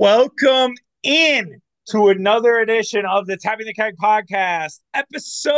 [0.00, 5.52] Welcome in to another edition of the Tapping the Keg podcast, episode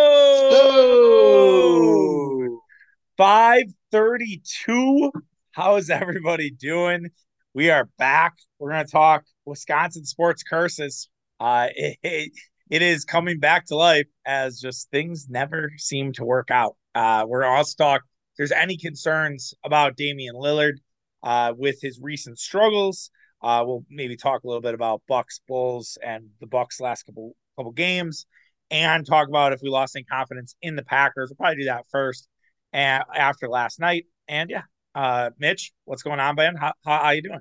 [3.16, 5.12] 532.
[5.52, 7.10] How is everybody doing?
[7.54, 8.34] We are back.
[8.58, 11.08] We're going to talk Wisconsin sports curses.
[11.38, 12.32] Uh, it, it,
[12.68, 16.74] it is coming back to life as just things never seem to work out.
[16.96, 18.02] Uh, we're also talk.
[18.32, 20.78] If there's any concerns about Damian Lillard
[21.22, 23.12] uh, with his recent struggles,
[23.42, 27.34] uh, we'll maybe talk a little bit about Bucks, Bulls, and the Bucks last couple
[27.56, 28.26] couple games,
[28.70, 31.30] and talk about if we lost any confidence in the Packers.
[31.30, 32.28] We'll probably do that first,
[32.72, 34.06] and after last night.
[34.28, 34.62] And yeah,
[34.94, 36.56] uh, Mitch, what's going on, man?
[36.56, 37.40] How how, how you doing?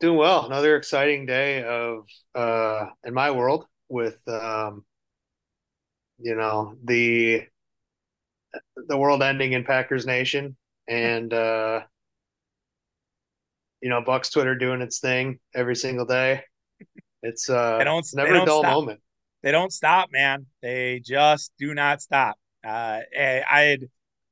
[0.00, 0.46] Doing well.
[0.46, 4.84] Another exciting day of uh in my world with um
[6.18, 7.44] you know the
[8.76, 10.56] the world ending in Packers Nation
[10.88, 11.80] and uh
[13.84, 16.42] you know Bucks Twitter doing its thing every single day.
[17.22, 18.72] It's uh They don't- it's they never don't a dull stop.
[18.72, 19.00] moment.
[19.42, 20.46] They don't stop, man.
[20.62, 22.38] They just do not stop.
[22.66, 23.80] Uh, I I had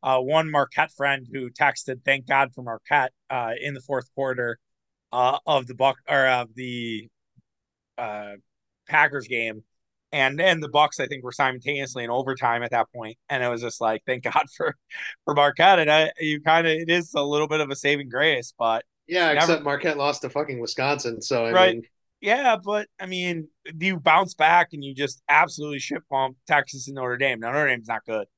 [0.03, 4.59] uh, one Marquette friend who texted, "Thank God for Marquette" uh, in the fourth quarter
[5.13, 7.09] uh, of the Buck or of the
[7.99, 8.33] uh,
[8.89, 9.65] Packers game,
[10.13, 13.49] and then the Bucks I think were simultaneously in overtime at that point, and it
[13.49, 14.75] was just like, "Thank God for
[15.27, 18.09] for Marquette." And I, you kind of it is a little bit of a saving
[18.09, 21.75] grace, but Yeah, Never- except Marquette lost to fucking Wisconsin, so I Right.
[21.77, 21.83] mean
[22.21, 23.49] Yeah, but I mean,
[23.81, 27.41] you bounce back and you just absolutely shit pump Texas and Notre Dame.
[27.41, 28.29] Now Notre Dame's not good,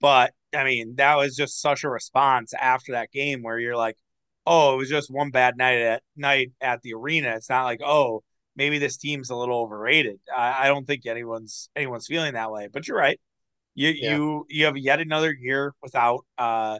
[0.00, 3.96] but I mean, that was just such a response after that game where you're like,
[4.46, 7.34] oh, it was just one bad night at night at the arena.
[7.34, 8.22] It's not like, oh,
[8.54, 10.20] maybe this team's a little overrated.
[10.36, 12.68] I, I don't think anyone's anyone's feeling that way.
[12.72, 13.18] But you're right.
[13.74, 14.14] You Yeah.
[14.16, 16.78] you you have yet another year without uh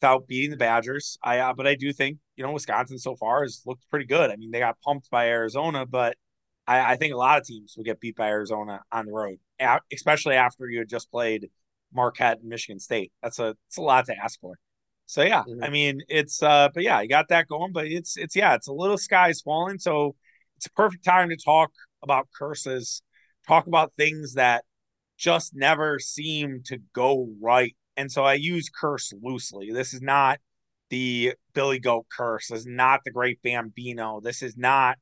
[0.00, 1.18] without beating the Badgers.
[1.22, 4.30] I uh, but I do think you know Wisconsin so far has looked pretty good.
[4.30, 6.16] I mean, they got pumped by Arizona, but
[6.66, 9.38] I, I think a lot of teams will get beat by Arizona on the road,
[9.92, 11.50] especially after you had just played
[11.92, 13.12] Marquette and Michigan State.
[13.22, 14.54] That's a it's a lot to ask for.
[15.06, 15.64] So yeah, Mhm.
[15.64, 18.68] I mean it's uh, but yeah, you got that going, but it's it's yeah, it's
[18.68, 20.14] a little skies falling, so
[20.56, 21.70] it's a perfect time to talk
[22.02, 23.02] about curses,
[23.46, 24.64] talk about things that
[25.18, 27.76] just never seem to go right.
[27.96, 29.70] And so I use curse loosely.
[29.72, 30.38] This is not
[30.90, 32.48] the Billy Goat curse.
[32.48, 34.20] This is not the Great Bambino.
[34.20, 34.96] This is not.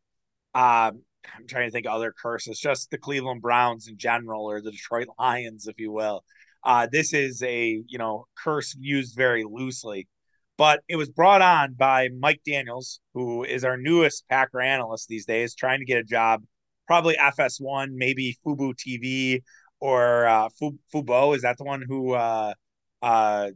[0.55, 1.03] Um,
[1.37, 2.59] I'm trying to think of other curses.
[2.59, 6.25] Just the Cleveland Browns in general, or the Detroit Lions, if you will.
[6.65, 10.09] Uh, this is a you know curse used very loosely,
[10.57, 15.27] but it was brought on by Mike Daniels, who is our newest Packer analyst these
[15.27, 16.43] days, trying to get a job,
[16.87, 19.43] probably FS1, maybe Fubu TV
[19.81, 21.35] or uh, Fu- Fubo.
[21.37, 22.55] Is that the one who uh,
[23.03, 23.49] uh,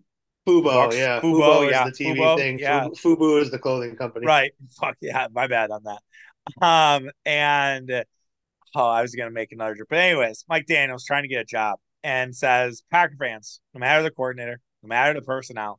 [0.47, 1.21] Fubo, yeah.
[1.21, 2.59] Fubo, Fubo, yeah, is the TV Fubo, thing.
[2.59, 2.89] yeah.
[2.97, 4.27] Fubu, is the clothing company.
[4.27, 4.53] Right.
[4.81, 5.29] Fuck yeah.
[5.33, 6.03] My bad on that.
[6.61, 8.05] Um, and
[8.75, 9.87] oh, I was gonna make another joke.
[9.89, 14.03] But anyways, Mike Daniels trying to get a job and says, Packer fans, no matter
[14.03, 15.79] the coordinator, no matter the personnel,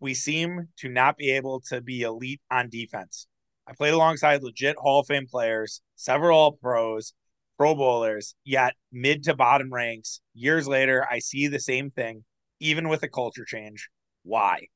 [0.00, 3.26] we seem to not be able to be elite on defense.
[3.68, 7.12] I played alongside legit Hall of Fame players, several all pros,
[7.56, 10.20] pro bowlers, yet mid to bottom ranks.
[10.34, 12.24] Years later, I see the same thing,
[12.60, 13.88] even with a culture change.
[14.22, 14.68] Why?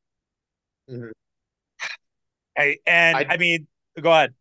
[0.89, 1.13] Mhm.
[2.57, 3.67] I, and I, I- mean,
[4.01, 4.35] go ahead.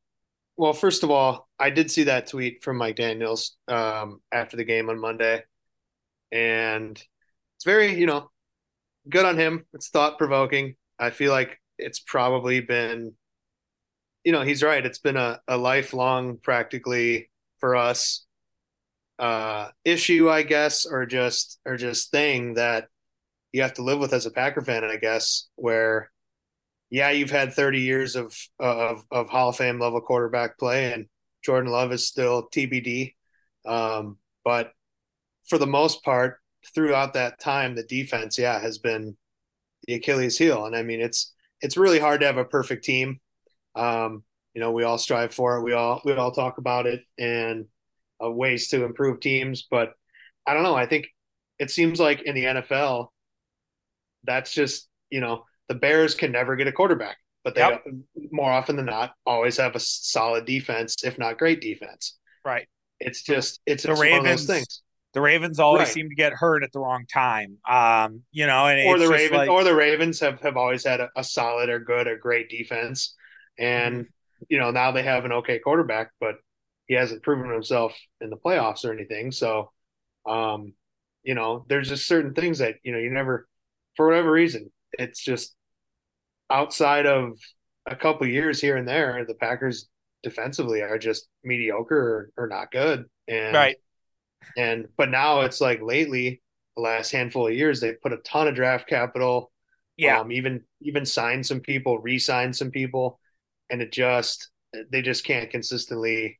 [0.55, 4.63] Well, first of all, I did see that tweet from Mike Daniels um, after the
[4.63, 5.41] game on Monday,
[6.31, 6.91] and
[7.57, 8.31] it's very, you know,
[9.09, 9.65] good on him.
[9.73, 10.75] It's thought provoking.
[10.99, 13.13] I feel like it's probably been,
[14.23, 14.85] you know, he's right.
[14.85, 18.25] It's been a, a lifelong, practically for us,
[19.19, 22.87] uh, issue, I guess, or just or just thing that
[23.53, 26.11] you have to live with as a Packer fan, I guess, where
[26.89, 31.07] yeah, you've had 30 years of of of Hall of Fame level quarterback play, and
[31.43, 33.15] Jordan Love is still TBD.
[33.65, 34.73] Um, but
[35.47, 36.39] for the most part,
[36.73, 39.17] throughout that time, the defense, yeah, has been
[39.87, 40.65] the Achilles heel.
[40.65, 43.19] And I mean, it's it's really hard to have a perfect team.
[43.75, 45.63] Um, you know, we all strive for it.
[45.63, 47.65] We all we all talk about it and
[48.23, 49.67] uh, ways to improve teams.
[49.69, 49.93] But
[50.45, 50.75] I don't know.
[50.75, 51.07] I think
[51.59, 53.07] it seems like in the NFL,
[54.23, 57.85] that's just you know the Bears can never get a quarterback, but they Yep.
[58.31, 62.17] more often than not always have a solid defense, if not great defense.
[62.43, 62.67] Right.
[62.99, 64.81] It's just it's, The it's one of Ravens- those things.
[65.13, 65.93] The Ravens always Right.
[65.93, 67.57] seem to get hurt at the wrong time.
[67.69, 70.83] Um, you know, and Or it's the Ravens like, or the Ravens have, have always
[70.83, 73.15] had a, a solid or good or great defense.
[73.59, 74.09] And Mm-hmm.
[74.49, 76.35] you know, now they have an okay quarterback, but
[76.87, 79.31] he hasn't proven himself in the playoffs or anything.
[79.31, 79.71] So
[80.25, 80.73] um,
[81.23, 83.47] you know, there's just certain things that, you know, you never
[83.95, 85.55] for whatever reason, it's just
[86.49, 87.37] outside of
[87.85, 89.87] a couple years here and there, the Packers
[90.23, 93.05] defensively are just mediocre or, or not good.
[93.27, 93.77] And Right.
[94.57, 96.41] and but now it's like lately,
[96.75, 99.51] the last handful of years, they've put a ton of draft capital.
[99.97, 100.19] Yeah.
[100.19, 103.19] Um, even even signed some people, re-signed some people,
[103.69, 104.49] and it just
[104.91, 106.39] they just can't consistently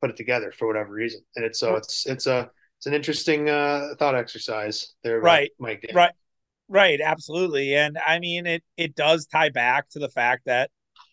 [0.00, 1.22] put it together for whatever reason.
[1.36, 5.90] And it's so it's it's a it's an interesting uh, thought exercise there, right, Mike.
[5.92, 6.12] Right,
[6.74, 7.74] right, absolutely.
[7.76, 10.70] And I mean, it it does tie back to the fact that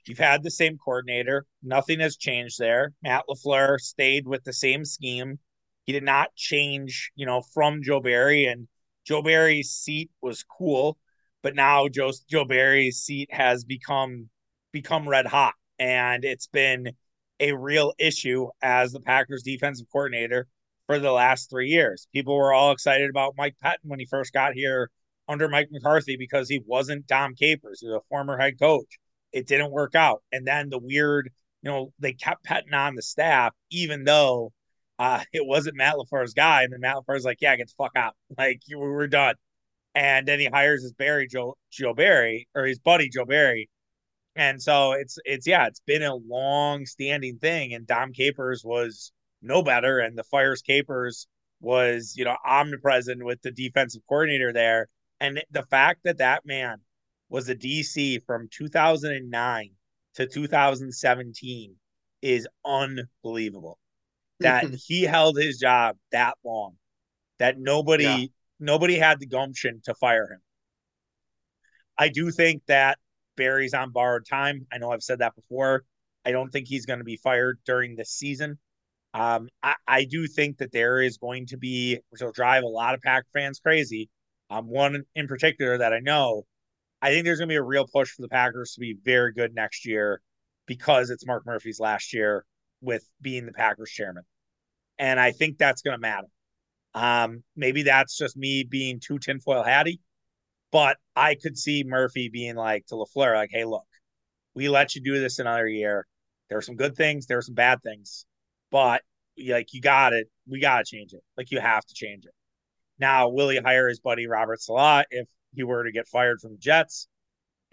[0.07, 1.45] you've had the same coordinator.
[1.63, 2.93] Nothing has changed there.
[3.03, 5.39] Matt LaFleur stayed with the same scheme.
[5.85, 8.67] He did not change, you know, from Joe Barry, and
[9.05, 10.97] Joe Barry's seat was cool,
[11.43, 14.29] but now Joe Joe Barry's seat has become
[14.71, 16.91] become red hot, and it's been
[17.39, 20.47] a real issue as the Packers defensive coordinator
[20.87, 22.07] for the last three years.
[22.13, 24.89] People were all excited about Mike Pettine when he first got here
[25.31, 28.99] under Mike McCarthy because he wasn't Dom Capers, he a former head coach.
[29.31, 30.23] It didn't work out.
[30.31, 31.31] And then the weird,
[31.61, 34.51] you know, they kept petting on the staff, even though
[34.99, 36.63] uh, it wasn't Matt LaFleur's guy.
[36.63, 38.15] And then Matt LaFleur's like, yeah, get the fuck out.
[38.37, 39.35] Like, you, we're done.
[39.93, 43.69] And then he hires his Barry Joe Joe Barry or his buddy Joe Barry
[44.35, 47.73] and so it's it's yeah, it's been a long standing thing.
[47.73, 49.11] And Dom Capers was
[49.41, 51.27] no better, and the Fires Capers
[51.59, 54.87] was you know omnipresent with the defensive coordinator there.
[55.21, 56.79] And the fact that that man
[57.29, 59.69] was a DC from 2009
[60.15, 61.75] to 2017
[62.21, 63.77] is unbelievable.
[64.41, 66.73] That he held his job that long,
[67.37, 68.25] that nobody yeah.
[68.59, 70.39] nobody had the gumption to fire him.
[71.95, 72.97] I do think that
[73.37, 74.65] Barry's on borrowed time.
[74.73, 75.83] I know I've said that before.
[76.25, 78.57] I don't think he's going to be fired during this season.
[79.13, 82.67] Um, I, I, do think that there is going to be, which will drive a
[82.67, 84.09] lot of Pack fans crazy.
[84.51, 86.43] Um, one in particular that I know,
[87.01, 89.31] I think there's going to be a real push for the Packers to be very
[89.31, 90.21] good next year
[90.67, 92.45] because it's Mark Murphy's last year
[92.81, 94.23] with being the Packers chairman.
[94.99, 96.27] And I think that's going to matter.
[96.93, 100.01] Um, maybe that's just me being too tinfoil hatty,
[100.69, 103.87] but I could see Murphy being like to LaFleur, like, hey, look,
[104.53, 106.05] we let you do this another year.
[106.49, 108.25] There are some good things, there are some bad things,
[108.69, 109.01] but
[109.47, 110.27] like you got it.
[110.45, 111.23] We got to change it.
[111.37, 112.33] Like you have to change it.
[113.01, 116.51] Now, will he hire his buddy Robert Saleh if he were to get fired from
[116.51, 117.07] the Jets?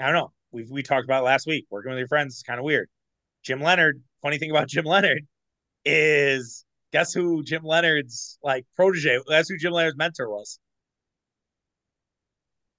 [0.00, 0.32] I don't know.
[0.50, 1.66] We we talked about last week.
[1.70, 2.88] Working with your friends is kind of weird.
[3.44, 4.00] Jim Leonhard.
[4.22, 5.26] Funny thing about Jim Leonhard
[5.84, 9.18] is guess who Jim Leonhard's like protege?
[9.28, 10.58] That's who Jim Leonhard's mentor was.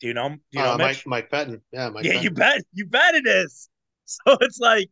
[0.01, 0.29] Do you know?
[0.29, 1.61] Do you know uh, Mike Mike Pettine?
[1.71, 2.63] Yeah, Mike yeah, you bet.
[2.73, 3.69] You bet it is.
[4.25, 4.89] So it's like,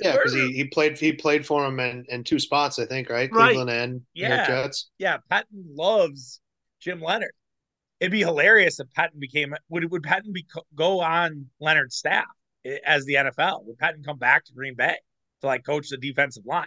[0.00, 3.10] yeah, because he, he played he played for him in, in two spots, I think,
[3.10, 3.30] right?
[3.30, 3.48] Right.
[3.48, 4.88] Cleveland and yeah, Jets.
[4.96, 6.40] Yeah, Pettine loves
[6.80, 7.32] Jim Leonhard.
[8.00, 12.26] It'd be hilarious if Pettine became would would Pettine be go on Leonhard's staff
[12.64, 13.64] eh, as the NFL?
[13.64, 14.96] Would Pettine come back to Green Bay
[15.40, 16.66] to like coach the defensive line?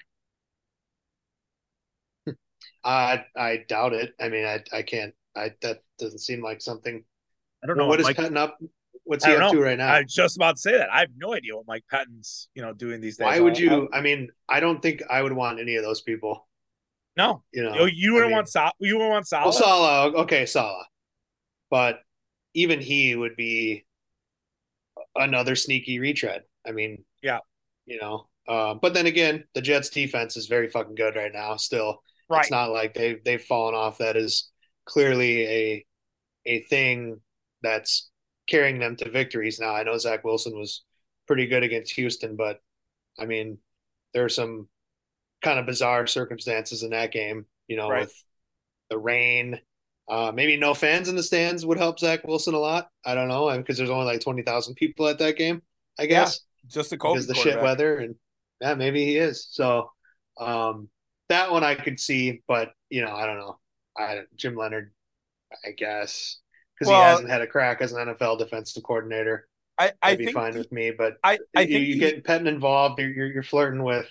[2.83, 4.13] I I doubt it.
[4.19, 5.13] I mean, I I can't.
[5.35, 7.05] I that doesn't seem like something
[7.63, 8.57] I don't know what is Mike, Pettine up.
[9.03, 9.53] What's he up know.
[9.53, 9.93] to right now?
[9.93, 10.89] I was just about to say that.
[10.91, 13.25] I have no idea what Mike Pettine's you know, doing these days.
[13.25, 13.89] Why would you?
[13.93, 16.47] I mean, I don't think I would want any of those people.
[17.21, 18.73] No, you know, you, wouldn't I mean, want Saleh.
[18.79, 19.55] You wouldn't want Saleh.
[19.59, 20.85] Well, okay, Saleh,
[21.69, 21.99] but
[22.55, 23.85] even he would be
[25.15, 26.41] another sneaky retread.
[26.67, 27.39] I mean, yeah,
[27.85, 28.27] you know.
[28.47, 31.57] Uh, but then again, the Jets' defense is very fucking good right now.
[31.57, 32.41] Still, right.
[32.41, 33.99] it's not like they've they've fallen off.
[33.99, 34.49] That is
[34.85, 35.85] clearly a
[36.47, 37.21] a thing
[37.61, 38.09] that's
[38.47, 39.59] carrying them to victories.
[39.59, 40.83] Now I know Zach Wilson was
[41.27, 42.59] pretty good against Houston, but
[43.19, 43.59] I mean
[44.15, 44.67] there are some
[45.41, 47.45] kind of bizarre circumstances in that game.
[47.67, 48.01] You know, right.
[48.01, 48.25] with
[48.89, 49.59] the rain,
[50.09, 52.89] uh, maybe no fans in the stands would help Zach Wilson a lot.
[53.05, 55.61] I don't know because there's only like twenty thousand people at that game.
[55.99, 58.15] I guess yeah, just a because the shit weather and
[58.59, 59.47] yeah, maybe he is.
[59.49, 59.91] So
[60.39, 60.89] um,
[61.29, 63.59] that one I could see, but you know, I don't know.
[63.97, 64.91] I Jim Leonhard,
[65.65, 66.39] I guess
[66.81, 69.47] because well, he hasn't had a crack as an NFL defensive coordinator.
[69.77, 71.99] I, I That'd be fine he, with me, but I, I you, think you he,
[71.99, 74.07] get Pettine involved, you're, you're, you're flirting with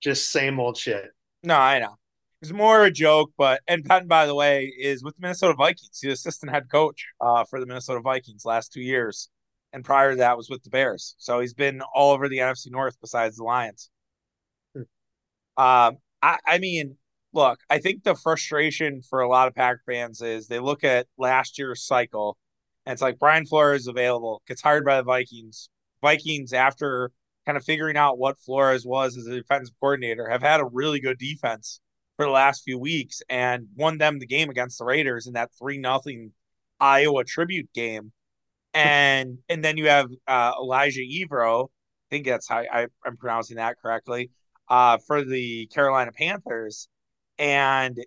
[0.00, 1.10] just same old shit.
[1.42, 1.96] No, I know.
[2.40, 5.98] It's more a joke, but and Pettine, by the way, is with the Minnesota Vikings.
[6.00, 9.28] He's assistant head coach uh, for the Minnesota Vikings last two years,
[9.72, 11.16] and prior to that was with the Bears.
[11.18, 13.90] So he's been all over the NFC North besides the Lions.
[14.74, 14.82] Hmm.
[15.56, 16.96] Um, I, I mean,
[17.32, 21.08] look, I think the frustration for a lot of Pack fans is they look at
[21.16, 22.36] last year's cycle
[22.88, 25.68] and it's like Brian Flores is available, gets hired by the Vikings.
[26.00, 27.10] Vikings, after
[27.48, 31.00] kind of figuring out what Flores was as a defensive coordinator, have had a really
[31.00, 31.80] good defense
[32.18, 35.50] for the last few weeks and won them the game against the Raiders in that
[35.58, 36.32] three nothing
[36.78, 38.12] Iowa tribute game.
[38.74, 41.64] And and then you have uh, Elijah I
[42.10, 44.30] think that's how I, I'm pronouncing that correctly.
[44.68, 46.88] Uh, for the Carolina Panthers,
[47.38, 47.98] and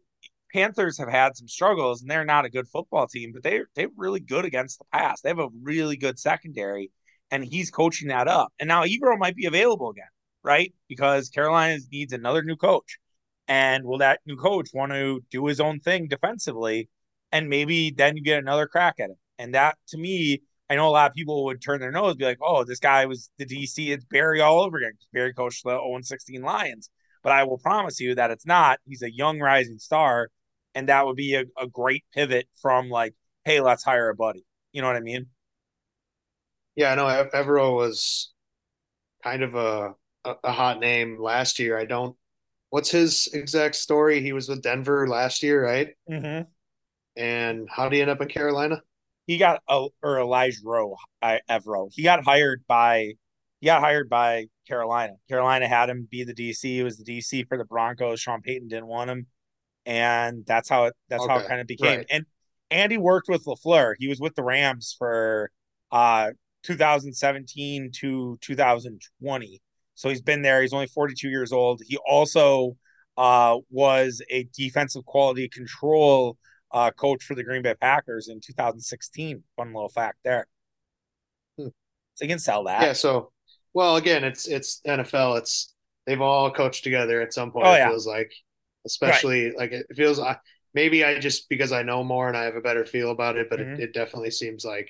[0.53, 3.87] Panthers have had some struggles, and they're not a good football team, but they they're
[3.97, 5.21] really good against the pass.
[5.21, 6.91] They have a really good secondary,
[7.31, 8.53] and he's coaching that up.
[8.59, 10.03] And now Evero might be available again,
[10.43, 10.73] right?
[10.87, 12.97] Because Carolina needs another new coach.
[13.47, 16.89] And will that new coach want to do his own thing defensively?
[17.31, 19.17] And maybe then you get another crack at it.
[19.39, 22.25] And that to me, I know a lot of people would turn their nose, be
[22.25, 24.93] like, oh, this guy was the DC, it's Barry all over again.
[25.11, 26.89] Barry coached the 0 16 Lions.
[27.23, 28.79] But I will promise you that it's not.
[28.85, 30.29] He's a young rising star.
[30.73, 34.45] And that would be a, a great pivot from like, hey, let's hire a buddy.
[34.71, 35.27] You know what I mean?
[36.75, 38.33] Yeah, I know Evero was
[39.23, 39.93] kind of a,
[40.25, 41.77] a, hot name last year.
[41.77, 42.15] I don't
[42.71, 44.21] what's his exact story?
[44.21, 45.89] He was with Denver last year, right?
[46.09, 46.49] Mm-hmm.
[47.15, 48.81] And how did he end up in Carolina?
[49.27, 51.89] He got or Elijah Rowe, I, Evero.
[51.93, 53.13] He got hired by
[53.59, 55.13] he got hired by Carolina.
[55.29, 56.63] Carolina had him be the DC.
[56.63, 58.19] He was the DC for the Broncos.
[58.19, 59.27] Sean Payton didn't want him,
[59.85, 61.31] and that's how it that's okay.
[61.31, 61.99] how it kind of became.
[61.99, 62.07] Right.
[62.09, 62.25] And
[62.71, 63.93] Andy worked with LaFleur.
[63.99, 65.51] He was with the Rams for
[65.91, 66.31] uh
[66.63, 69.61] 2017 to 2020.
[69.95, 70.61] So he's been there.
[70.61, 71.81] He's only 42 years old.
[71.85, 72.75] He also
[73.17, 76.37] uh, was a defensive quality control
[76.71, 79.43] uh, coach for the Green Bay Packers in 2016.
[79.55, 80.47] Fun little fact there.
[81.57, 81.67] Hmm.
[82.15, 82.81] So you can sell that.
[82.81, 82.93] Yeah.
[82.93, 83.31] So,
[83.73, 85.39] well, again, it's it's NFL.
[85.39, 85.73] It's
[86.05, 87.67] they've all coached together at some point.
[87.67, 87.87] Oh, yeah.
[87.87, 88.31] It feels like,
[88.85, 89.57] especially right.
[89.57, 90.19] like it feels.
[90.73, 93.49] Maybe I just because I know more and I have a better feel about it,
[93.49, 93.73] but mm-hmm.
[93.73, 94.89] it, it definitely seems like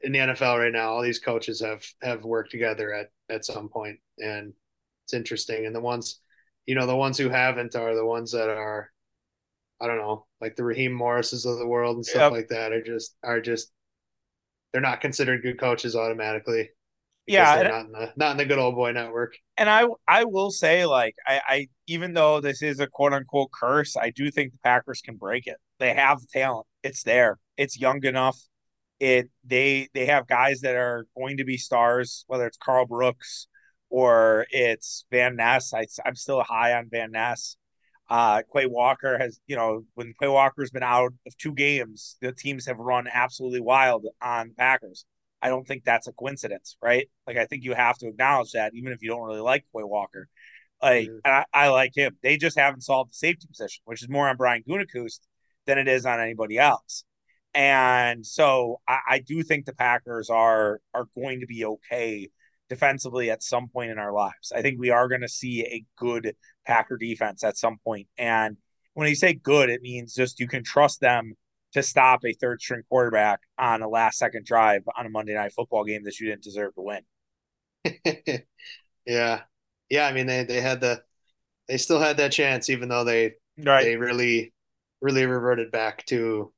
[0.00, 3.68] in the NFL right now, all these coaches have have worked together at at some
[3.68, 4.52] point, and
[5.04, 5.66] it's interesting.
[5.66, 6.20] And the ones,
[6.66, 8.90] you know, the ones who haven't are the ones that are,
[9.80, 12.32] I don't know, like the Raheem Morrises of the world and stuff yep.
[12.32, 13.72] like that are just are just
[14.72, 16.70] they're not considered good coaches automatically.
[17.26, 19.36] Yeah, not in the not in the good old boy network.
[19.56, 23.50] And I I will say like I, I even though this is a quote unquote
[23.52, 25.56] curse, I do think the Packers can break it.
[25.78, 26.66] They have the talent.
[26.82, 27.38] It's there.
[27.56, 28.38] It's young enough
[29.00, 33.46] it they they have guys that are going to be stars, whether it's Karl Brooks
[33.90, 35.72] or it's Van Ness.
[35.72, 37.56] I, I'm still high on Van Ness.
[38.10, 42.32] Uh, Quay Walker has, you know, when Quay Walker's been out of two games, the
[42.32, 45.04] teams have run absolutely wild on Packers.
[45.42, 47.08] I don't think that's a coincidence, right?
[47.26, 49.84] Like I think you have to acknowledge that, even if you don't really like Quay
[49.84, 50.28] Walker.
[50.82, 51.08] Like.
[51.24, 52.16] I, I, like him.
[52.22, 55.20] They just haven't solved the safety position, which is more on Brian Gutekunst
[55.66, 57.04] than it is on anybody else.
[57.58, 62.30] And so I, I do think the Packers are are going to be okay
[62.68, 64.52] defensively at some point in our lives.
[64.54, 68.06] I think we are going to see a good Packer defense at some point.
[68.16, 68.58] And
[68.94, 71.32] when you say good, it means just you can trust them
[71.72, 75.52] to stop a third string quarterback on a last second drive on a Monday night
[75.52, 77.02] football game that you didn't deserve to win.
[79.04, 79.40] yeah.
[79.90, 81.02] Yeah, I mean they they had the
[81.66, 83.82] they still had that chance even though they right.
[83.82, 84.52] they really
[85.00, 86.52] really reverted back to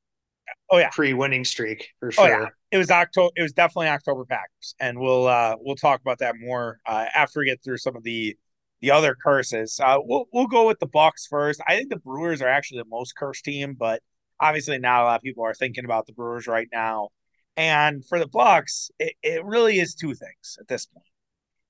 [0.69, 2.25] Oh yeah, pre-winning streak for sure.
[2.25, 2.47] Oh, yeah.
[2.71, 3.31] It was October.
[3.35, 7.39] It was definitely October Packers, and we'll uh, we'll talk about that more uh, after
[7.39, 8.37] we get through some of the
[8.81, 9.79] the other curses.
[9.81, 11.61] Uh, we'll we'll go with the Bucks first.
[11.67, 14.01] I think the Brewers are actually the most cursed team, but
[14.39, 17.09] obviously not a lot of people are thinking about the Brewers right now.
[17.57, 21.05] And for the Bucks, it, it really is two things at this point.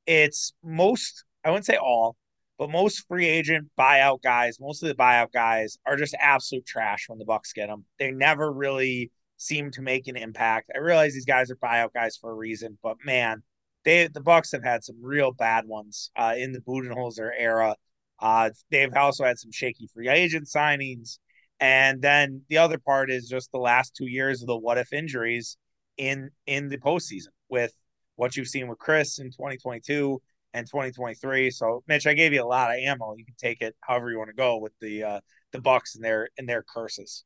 [0.05, 2.15] It's most I wouldn't say all,
[2.61, 7.09] but most free agent buyout guys, most of the buyout guys are just absolute trash
[7.09, 7.85] when the Bucks get them.
[7.97, 10.69] They never really seem to make an impact.
[10.75, 13.41] I realize these guys are buyout guys for a reason, but man,
[13.83, 17.75] they the Bucks have had some real bad ones uh, in the Budenholzer era.
[18.19, 21.17] Uh, they've also had some shaky free agent signings,
[21.59, 24.93] and then the other part is just the last two years of the what if
[24.93, 25.57] injuries
[25.97, 27.73] in in the postseason with
[28.17, 30.21] what you've seen with Khris in 2022
[30.53, 31.51] and 2023.
[31.51, 33.15] So, Mitch, I gave you a lot of ammo.
[33.17, 35.19] You can take it however you want to go with the uh,
[35.51, 37.23] the Bucks and their and their curses.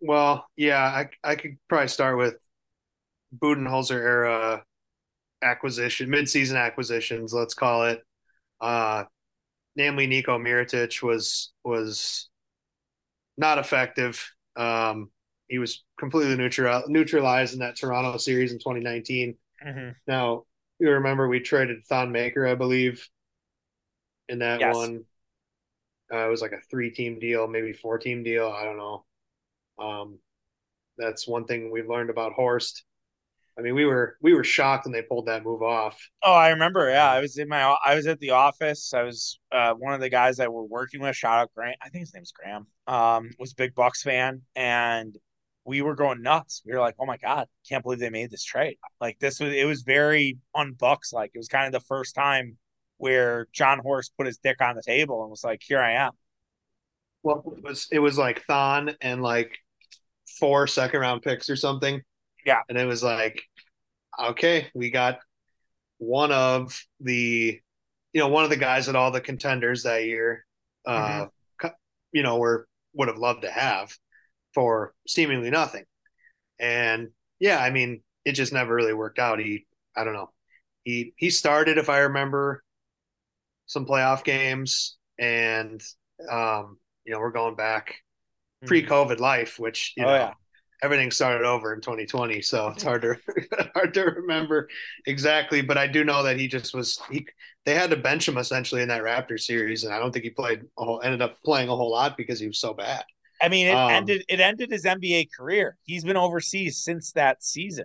[0.00, 2.36] Well, yeah, I I could probably start with
[3.36, 4.64] Budenholzer era
[5.42, 8.02] acquisition, midseason acquisitions, let's call it.
[8.60, 9.04] Uh,
[9.76, 12.28] namely, Nico Mirotic was was
[13.36, 14.32] not effective.
[14.56, 15.10] Um,
[15.48, 19.36] he was completely neutral neutralized in that Toronto series in 2019.
[19.66, 19.90] Mm-hmm.
[20.06, 20.44] Now,
[20.78, 23.08] you remember we traded Thon Maker, I believe,
[24.28, 24.74] in that yes.
[24.74, 25.04] one.
[26.12, 28.48] Uh, it was like a three team deal, maybe four team deal.
[28.48, 29.04] I don't know.
[29.78, 30.18] Um,
[30.96, 32.84] that's one thing we've learned about Horst.
[33.58, 35.98] I mean, we were we were shocked when they pulled that move off.
[36.22, 36.88] Oh, I remember.
[36.88, 38.94] Yeah, I was in my I was at the office.
[38.94, 41.16] I was uh, one of the guys that we're working with.
[41.16, 41.76] Shout out Grant.
[41.82, 42.68] I think his name's Graham.
[42.86, 45.16] Um, was big Bucks fan, and
[45.68, 46.62] we were going nuts.
[46.64, 49.52] We were like, "Oh my god, can't believe they made this trade!" Like this was
[49.52, 51.30] it was very unbucks like.
[51.34, 52.56] It was kind of the first time
[52.96, 56.12] where Jon Horst put his dick on the table and was like, "Here I am."
[57.22, 59.58] Well, it was it was like Thon and like
[60.38, 62.00] four second round picks or something.
[62.46, 63.42] Yeah, and it was like,
[64.18, 65.18] okay, we got
[65.98, 67.60] one of the,
[68.14, 70.46] you know, one of the guys that all the contenders that year,
[70.86, 71.26] uh,
[71.60, 71.68] mm-hmm.
[72.12, 73.94] you know, were would have loved to have
[74.58, 75.84] for seemingly nothing.
[76.58, 79.38] And yeah, I mean, it just never really worked out.
[79.38, 80.32] He, I don't know,
[80.82, 82.64] he he started, if I remember,
[83.66, 85.80] some playoff games, and
[86.28, 87.94] um, you know, we're going back
[88.60, 88.66] hmm.
[88.66, 90.14] pre-COVID life, which you oh, know.
[90.14, 90.32] Yeah.
[90.80, 93.16] Everything started over in 2020, so it's hard to
[93.74, 94.68] hard to remember
[95.06, 95.60] exactly.
[95.60, 97.26] But I do know that he just was he.
[97.64, 100.30] They had to bench him essentially in that Raptor series, and I don't think he
[100.30, 100.62] played.
[100.78, 103.04] A whole, ended up playing a whole lot because he was so bad.
[103.40, 105.76] I mean, it um, ended it ended his NBA career.
[105.84, 107.84] He's been overseas since that season.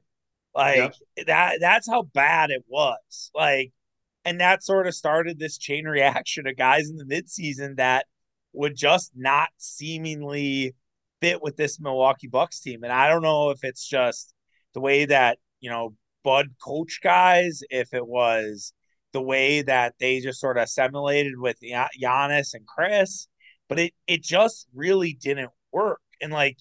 [0.56, 0.94] Like
[1.26, 3.32] that that's how bad it was.
[3.34, 3.72] Like
[4.26, 8.06] and that sort of started this chain reaction of guys in the midseason that
[8.54, 10.76] would just not seemingly
[11.22, 12.84] fit with this Milwaukee Bucks team.
[12.84, 14.34] And I don't know if it's just
[14.74, 18.74] the way that, you know, Bud coach guys, if it was
[19.12, 23.28] the way that they just sort of assimilated with Giannis and Khris,
[23.70, 26.02] but it it just really didn't work.
[26.22, 26.58] And like,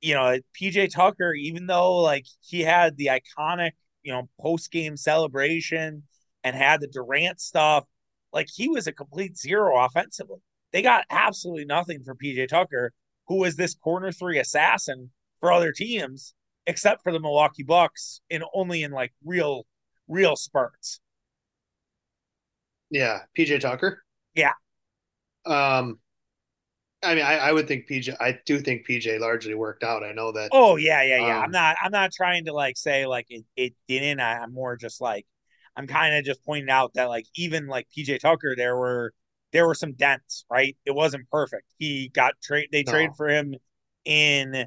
[0.00, 4.96] you know, PJ Tucker, even though like he had the iconic, you know, post game
[4.96, 6.04] celebration
[6.44, 7.84] and had the Durant stuff,
[8.32, 10.38] like he was a complete zero offensively.
[10.72, 12.92] They got absolutely nothing for PJ Tucker,
[13.26, 16.34] who was this corner three assassin for other teams,
[16.66, 19.66] except for the Milwaukee Bucks, and only in like real,
[20.06, 21.00] real spurts.
[22.90, 24.02] Yeah, PJ Tucker.
[24.34, 24.52] Yeah.
[25.46, 25.98] Um,
[27.02, 28.14] I mean, I, I, would think PJ.
[28.20, 30.04] I do think PJ largely worked out.
[30.04, 30.50] I know that.
[30.52, 31.38] Oh yeah, yeah, yeah.
[31.38, 31.76] Um, I'm not.
[31.82, 34.20] I'm not trying to like say like it, it didn't.
[34.20, 35.26] I, I'm more just like
[35.76, 39.14] I'm kind of just pointing out that like even like PJ Tucker, there were
[39.52, 40.44] there were some dents.
[40.50, 41.72] Right, it wasn't perfect.
[41.78, 42.68] He got trade.
[42.70, 42.92] They no.
[42.92, 43.54] traded for him
[44.04, 44.66] in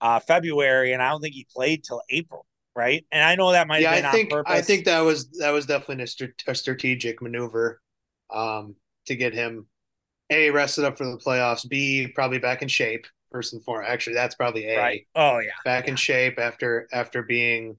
[0.00, 2.46] uh February, and I don't think he played till April.
[2.76, 3.82] Right, and I know that might.
[3.82, 7.80] Yeah, I think I think that was that was definitely a, a strategic maneuver
[8.30, 9.66] um to get him
[10.30, 11.68] a rested up for the playoffs.
[11.68, 13.06] B probably back in shape.
[13.30, 14.78] First and foremost, actually, that's probably A.
[14.78, 15.06] Right.
[15.16, 15.50] Oh yeah.
[15.64, 15.92] Back yeah.
[15.92, 17.76] in shape after after being,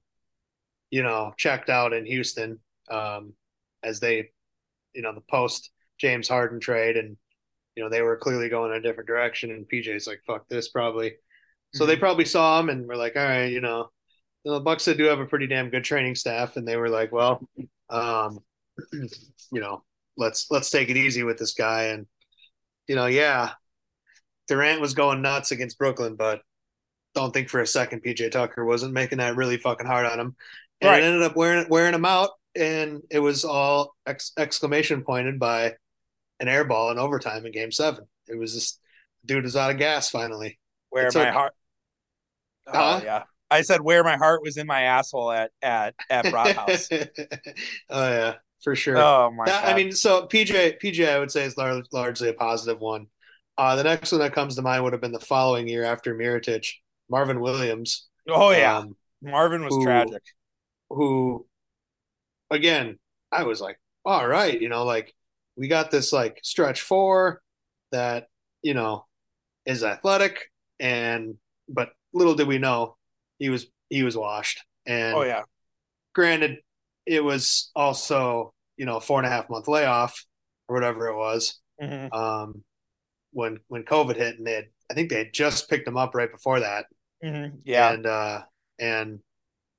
[0.90, 2.60] you know, checked out in Houston,
[2.92, 3.34] um,
[3.82, 4.32] as they,
[4.94, 7.16] you know, the post James Harden trade, and
[7.76, 10.70] you know they were clearly going in a different direction, and PJ's like, "Fuck this,"
[10.70, 11.14] probably.
[11.74, 11.90] So mm-hmm.
[11.90, 13.90] they probably saw him and were like, "All right, you know."
[14.44, 17.50] The Bucks do have a pretty damn good training staff, and they were like, "Well,
[17.90, 18.40] um,
[18.94, 19.10] you
[19.60, 19.84] know,
[20.18, 22.06] let's let's take it easy with this guy." And
[22.88, 23.52] you know, yeah,
[24.48, 26.42] Durant was going nuts against Brooklyn, but
[27.14, 30.36] don't think for a second PJ Tucker wasn't making that really fucking hard on him.
[30.82, 31.02] And right.
[31.02, 35.76] it ended up wearing wearing him out, and it was all ex- exclamation pointed by
[36.40, 38.06] an air ball in overtime in Game Seven.
[38.28, 38.80] It was just
[39.26, 40.60] dude was out of gas finally.
[40.90, 41.54] Where my heart?
[42.68, 43.02] Oh huh?
[43.04, 46.90] yeah, I said where my heart was in my asshole at at at Broad House.
[47.90, 48.98] oh yeah, for sure.
[48.98, 49.46] Oh my!
[49.46, 53.08] That, I mean, so PJ PJ I would say is lar- largely a positive one.
[53.58, 56.14] Uh, the next one that comes to mind would have been the following year after
[56.16, 56.68] Mirotic,
[57.10, 58.08] Marvin Williams.
[58.28, 60.24] Oh yeah, um, Marvin was who, tragic.
[60.90, 61.46] Who,
[62.52, 63.00] again,
[63.32, 65.14] I was like, all right, you know, like
[65.56, 67.42] we got this like stretch four
[67.92, 68.28] that
[68.62, 69.06] you know
[69.66, 71.36] is athletic and
[71.70, 72.98] but little did we know
[73.40, 75.44] he was he was washed and oh yeah
[76.14, 76.58] granted
[77.06, 80.26] it was also you know a four and a half month layoff
[80.68, 82.14] or whatever it was mm-hmm.
[82.14, 82.64] um,
[83.32, 86.16] when when COVID hit, and they had, I think they had just picked him up
[86.16, 86.86] right before that.
[87.24, 87.58] Mm-hmm.
[87.64, 88.42] Yeah, and uh,
[88.80, 89.20] and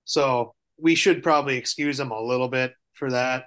[0.04, 3.44] so we should probably excuse him a little bit for that,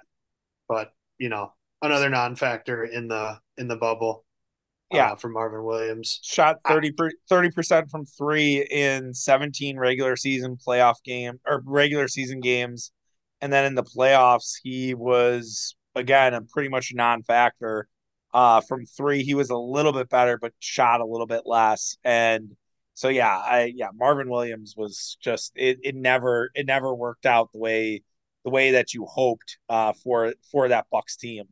[0.68, 4.24] but you know another non-factor in the in the bubble.
[4.92, 10.56] Uh, yeah, uh, for Marvin Williams, shot 30 percent from three in seventeen regular season
[10.56, 12.90] playoff game or regular season games
[13.40, 17.88] and then in the playoffs, he was again a pretty much non-factor.
[18.32, 21.96] Uh, from three, he was a little bit better, but shot a little bit less.
[22.04, 22.56] And
[22.94, 25.78] so yeah, I yeah, Marvin Williams was just it.
[25.82, 28.02] It never it never worked out the way
[28.44, 31.44] the way that you hoped uh, for for that Bucks team.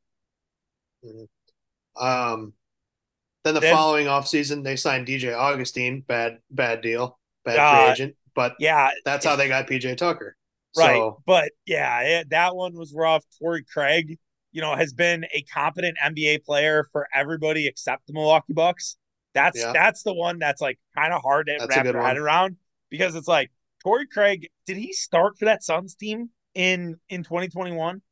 [1.05, 2.05] Mm-hmm.
[2.05, 2.53] Um,
[3.45, 6.03] then the then, following offseason, they signed DJ Augustine.
[6.07, 8.17] Bad bad deal, bad uh, free agent.
[8.35, 10.37] But yeah, that's how they got PJ Tucker.
[10.79, 10.97] Right.
[10.97, 13.25] So, but yeah, it, that one was rough.
[13.39, 14.19] Torrey Craig,
[14.53, 18.97] you know, has been a competent NBA player for everybody except the Milwaukee Bucks.
[19.35, 19.73] That's yeah.
[19.73, 22.57] that's the one that's like kind of hard to that's wrap your head around.
[22.91, 23.51] because it's like
[23.83, 28.03] Torrey Craig, did he start for that Suns team in in 2021?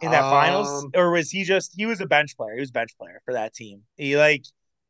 [0.00, 0.86] In that um, finals?
[0.94, 2.54] Or was he just he was a bench player.
[2.54, 3.82] He was bench player for that team.
[3.96, 4.44] He like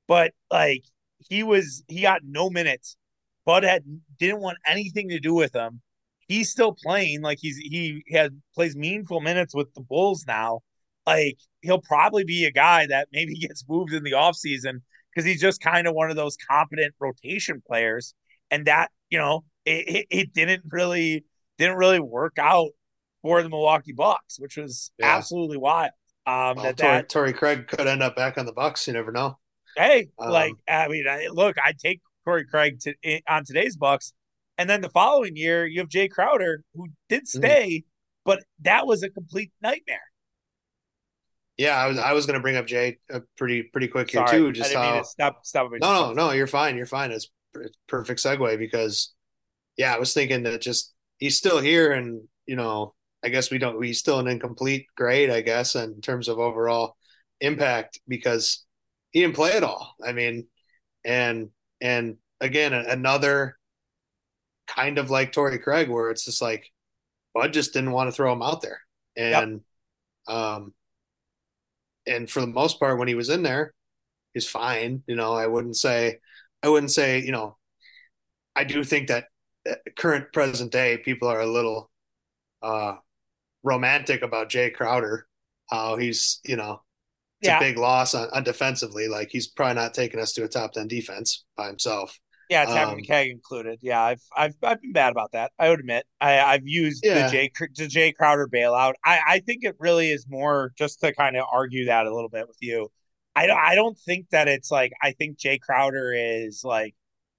[0.07, 0.85] but like
[1.19, 2.97] he was he got no minutes.
[3.45, 3.85] Bud had
[4.19, 5.81] didn't want anything to do with him.
[6.27, 10.61] He's still playing like he's he has plays meaningful minutes with the Bulls now.
[11.07, 14.81] Like he'll probably be a guy that maybe gets moved in the offseason
[15.15, 18.15] because he's just kind of one of those competent rotation players.
[18.51, 21.25] And that, you know, it, it, it, didn't really
[21.59, 22.71] didn't really work out
[23.23, 25.17] for the Milwaukee Bucks, which was yeah.
[25.17, 25.93] absolutely wild.
[26.27, 28.87] Um, well, that, Torrey, that Torrey Craig could end up back on the Bucks.
[28.87, 29.39] You never know.
[29.77, 32.95] Hey, um, like I mean, I, look, I take Torrey Craig to,
[33.29, 34.13] on today's Bucks,
[34.59, 37.39] and then the following year you have Jae Crowder who did mm-hmm.
[37.39, 37.89] stay, mm-hmm.
[38.25, 40.01] but that was a complete nightmare.
[41.57, 44.27] Yeah, I was I was going to bring up Jae uh, pretty pretty quick here
[44.27, 44.53] Sorry, too.
[44.53, 45.71] Just how stop stop.
[45.81, 46.31] No, no, no.
[46.33, 46.77] You're fine.
[46.77, 47.13] You're fine.
[47.13, 49.15] It's, it's perfect segue because
[49.77, 53.59] yeah, I was thinking that just he's still here, and you know, I guess we
[53.59, 53.81] don't.
[53.83, 56.97] He's still an incomplete grade, I guess, in terms of overall
[57.41, 58.65] impact because
[59.13, 59.95] he didn't play at all.
[60.05, 60.49] I mean,
[61.05, 63.57] and and again, another
[64.67, 66.71] kind of like Torrey Craig, where it's just like
[67.35, 68.81] Bud just didn't want to throw him out there,
[69.17, 69.61] and
[70.29, 70.37] yep.
[70.37, 70.75] um
[72.07, 73.73] and for the most part, when he was in there,
[74.33, 75.03] he's fine.
[75.07, 76.19] You know, I wouldn't say,
[76.63, 77.57] I wouldn't say, you know,
[78.55, 79.29] I do think that
[79.97, 81.91] current present day people are a little
[82.63, 82.97] uh,
[83.63, 85.27] romantic about Jae Crowder,
[85.71, 86.83] how he's, you know,
[87.41, 87.57] it's yeah.
[87.59, 89.09] a big loss on, on, defensively.
[89.09, 92.19] Like he's probably not taking us to a top ten defense by himself.
[92.51, 93.79] Yeah, it's having um, Keg included.
[93.83, 95.53] Yeah, I've I've I've been bad about that.
[95.59, 96.05] I would admit.
[96.21, 97.29] I I've used yeah.
[97.29, 98.95] the Jae the Jae Crowder bailout.
[99.05, 102.29] I I think it really is more just to kind of argue that a little
[102.29, 102.91] bit with you.
[103.35, 106.95] I don't I don't think that it's like I think Jae Crowder is like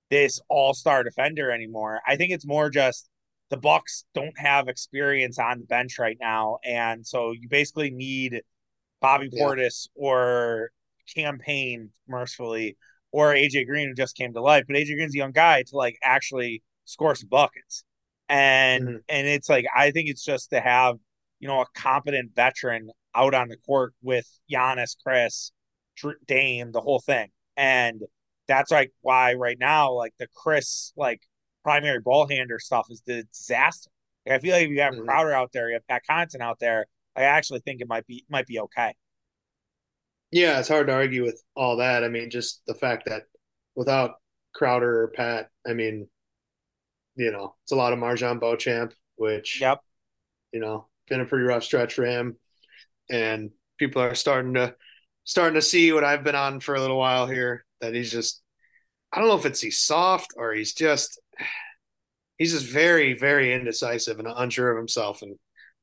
[0.10, 2.02] this all star defender anymore.
[2.08, 3.08] I think it's more just
[3.50, 8.42] the Bucks don't have experience on the bench right now, and so you basically need
[9.02, 10.04] Bobby Portis yeah.
[10.04, 10.72] or
[11.14, 12.78] campaign mercifully
[13.16, 14.66] or AJ Green who just came to life.
[14.68, 17.86] But AJ Green's a young guy to like actually score some buckets.
[18.28, 18.98] And mm-hmm.
[19.08, 20.98] and it's like I think it's just to have,
[21.40, 25.52] you know, a competent veteran out on the court with Giannis, Khris,
[26.28, 27.30] Dame, the whole thing.
[27.56, 28.02] And
[28.50, 31.22] that's like why right now, like the Khris like
[31.64, 33.90] primary ball handler stuff is the disaster.
[34.26, 35.06] Like, I feel like if you have mm-hmm.
[35.06, 38.26] Crowder out there, you have Pat Connaughton out there, I actually think it might be
[38.30, 38.94] might be okay.
[40.32, 42.04] Yeah, it's hard to argue with all that.
[42.04, 43.24] I mean, just the fact that
[43.76, 44.16] without
[44.54, 46.08] Crowder or Pat, I mean,
[47.16, 49.80] you know, it's a lot of MarJon Beauchamp, which, yep,
[50.52, 52.38] you know, been a pretty rough stretch for him,
[53.10, 54.76] and people are starting to
[55.24, 57.66] starting to see what I've been on for a little while here.
[57.82, 58.42] That he's just,
[59.12, 61.20] I don't know if it's he's soft or he's just,
[62.38, 65.38] he's just very very indecisive and unsure of himself, and,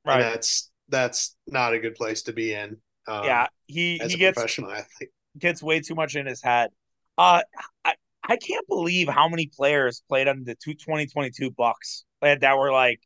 [0.04, 0.16] right.
[0.16, 2.78] and that's that's not a good place to be in.
[3.08, 6.70] Um, yeah, he he gets professional athlete gets way too much in his head.
[7.18, 7.42] Uh,
[7.84, 12.70] I I can't believe how many players played on the two, 2022 Bucks that were
[12.70, 13.00] like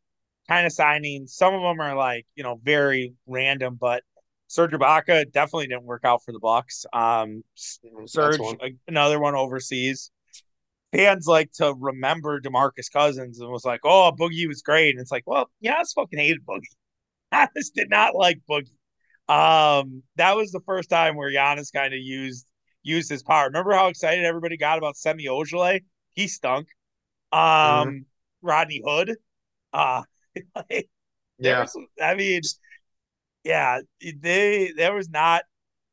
[0.47, 1.27] kind of signing.
[1.27, 4.03] Some of them are like you know very random, but
[4.47, 6.85] Serge Ibaka definitely didn't work out for the Bucks.
[6.93, 8.57] Um, mm-hmm, Serge one.
[8.87, 10.11] another one overseas.
[10.93, 15.11] Fans like to remember DeMarcus Cousins and was like, "Oh, Boogie was great," and it's
[15.11, 16.61] like, "Well, yeah, I just fucking hated Boogie.
[17.31, 18.71] I just did not like Boogie."
[19.29, 22.45] Um, that was the first time where Giannis kind of used
[22.83, 23.45] used his power.
[23.47, 25.83] Remember how excited everybody got about Semi Ojeleye?
[26.13, 26.69] He stunk.
[27.31, 27.97] Um, mm-hmm.
[28.41, 29.15] Rodney Hood.
[29.73, 30.01] Uh
[31.39, 31.61] yeah.
[31.61, 32.41] Was, I mean,
[33.43, 35.43] yeah, they there was not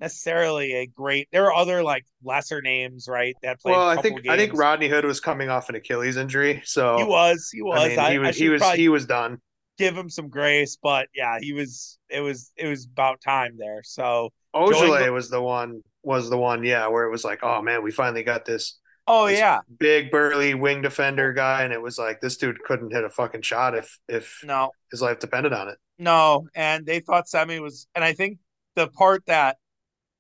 [0.01, 1.29] necessarily a great.
[1.33, 3.35] There were other like lesser names, right?
[3.43, 3.73] That played.
[3.73, 4.33] Well, I think games.
[4.33, 7.51] I think Rodney Hood was coming off an Achilles injury, so he was.
[7.53, 7.99] He was.
[7.99, 8.29] I mean, he was.
[8.29, 8.63] I he was.
[8.75, 9.41] He was done
[9.79, 13.83] give him some grace, but yeah, he was it was it was about time there.
[13.85, 17.83] So Ojeleye was the one was the one, yeah, where it was like, oh man,
[17.83, 18.79] we finally got this.
[19.07, 22.93] Oh this yeah, big burly wing defender guy, and it was like this dude couldn't
[22.93, 25.77] hit a fucking shot if if no his life depended on it.
[25.99, 28.39] No, and they thought Semi was, and I think
[28.77, 29.59] the part that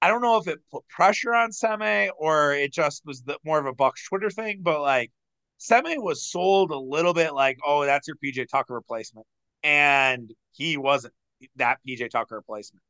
[0.02, 3.58] I don't know if it put pressure on Semi or it just was the, more
[3.58, 5.10] of a Bucks Twitter thing, but like
[5.56, 9.26] Semi was sold a little bit like, oh, that's your PJ Tucker replacement
[9.64, 11.14] and he wasn't
[11.56, 12.82] that PJ Tucker replacement.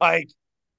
[0.00, 0.30] Like,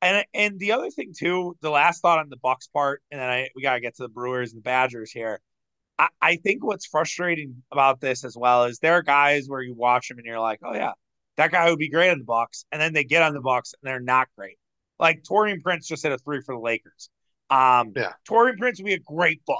[0.01, 3.29] and and the other thing too, the last thought on the Bucks part, and then
[3.29, 5.39] I we gotta get to the Brewers and the Badgers here.
[5.97, 9.73] I, I think what's frustrating about this as well is there are guys where you
[9.73, 10.91] watch them and you're like, oh yeah,
[11.37, 13.73] that guy would be great on the Bucks, and then they get on the Bucks
[13.73, 14.57] and they're not great.
[14.99, 17.09] Like Taurean Prince just hit a three for the Lakers.
[17.49, 19.59] Um, yeah, Taurean Prince would be a great Buck.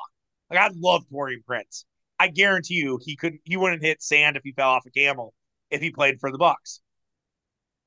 [0.50, 1.86] Like I love Taurean Prince.
[2.20, 5.34] I guarantee you he couldn't he wouldn't hit sand if he fell off a camel
[5.70, 6.82] if he played for the Bucks.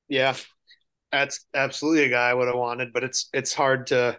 [0.09, 0.35] Yeah.
[1.13, 4.19] That's absolutely a guy I would have wanted, but it's it's hard to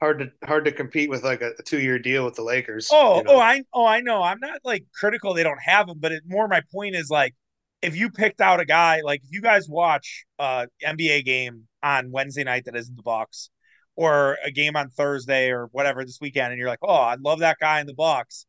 [0.00, 2.88] hard to hard to compete with like a, a two year deal with the Lakers.
[2.90, 3.32] Oh, you know?
[3.32, 4.22] oh, I oh I know.
[4.22, 7.34] I'm not like critical they don't have him, but it more my point is like
[7.82, 12.10] if you picked out a guy like if you guys watch uh NBA game on
[12.10, 13.50] Wednesday night that isn't the Bucks
[13.94, 17.40] or a game on Thursday or whatever this weekend and you're like, "Oh, I love
[17.40, 18.46] that guy in the Bucks."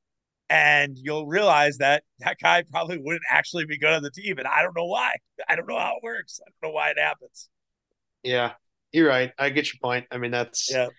[0.51, 4.45] And you'll realize that that guy probably wouldn't actually be good on the team and
[4.45, 5.13] I don't know why.
[5.47, 6.41] I don't know how it works.
[6.45, 7.47] I don't know why it happens.
[8.21, 8.51] Yeah.
[8.91, 9.31] You're right.
[9.39, 10.07] I get your point.
[10.11, 10.89] I mean, that's Yeah.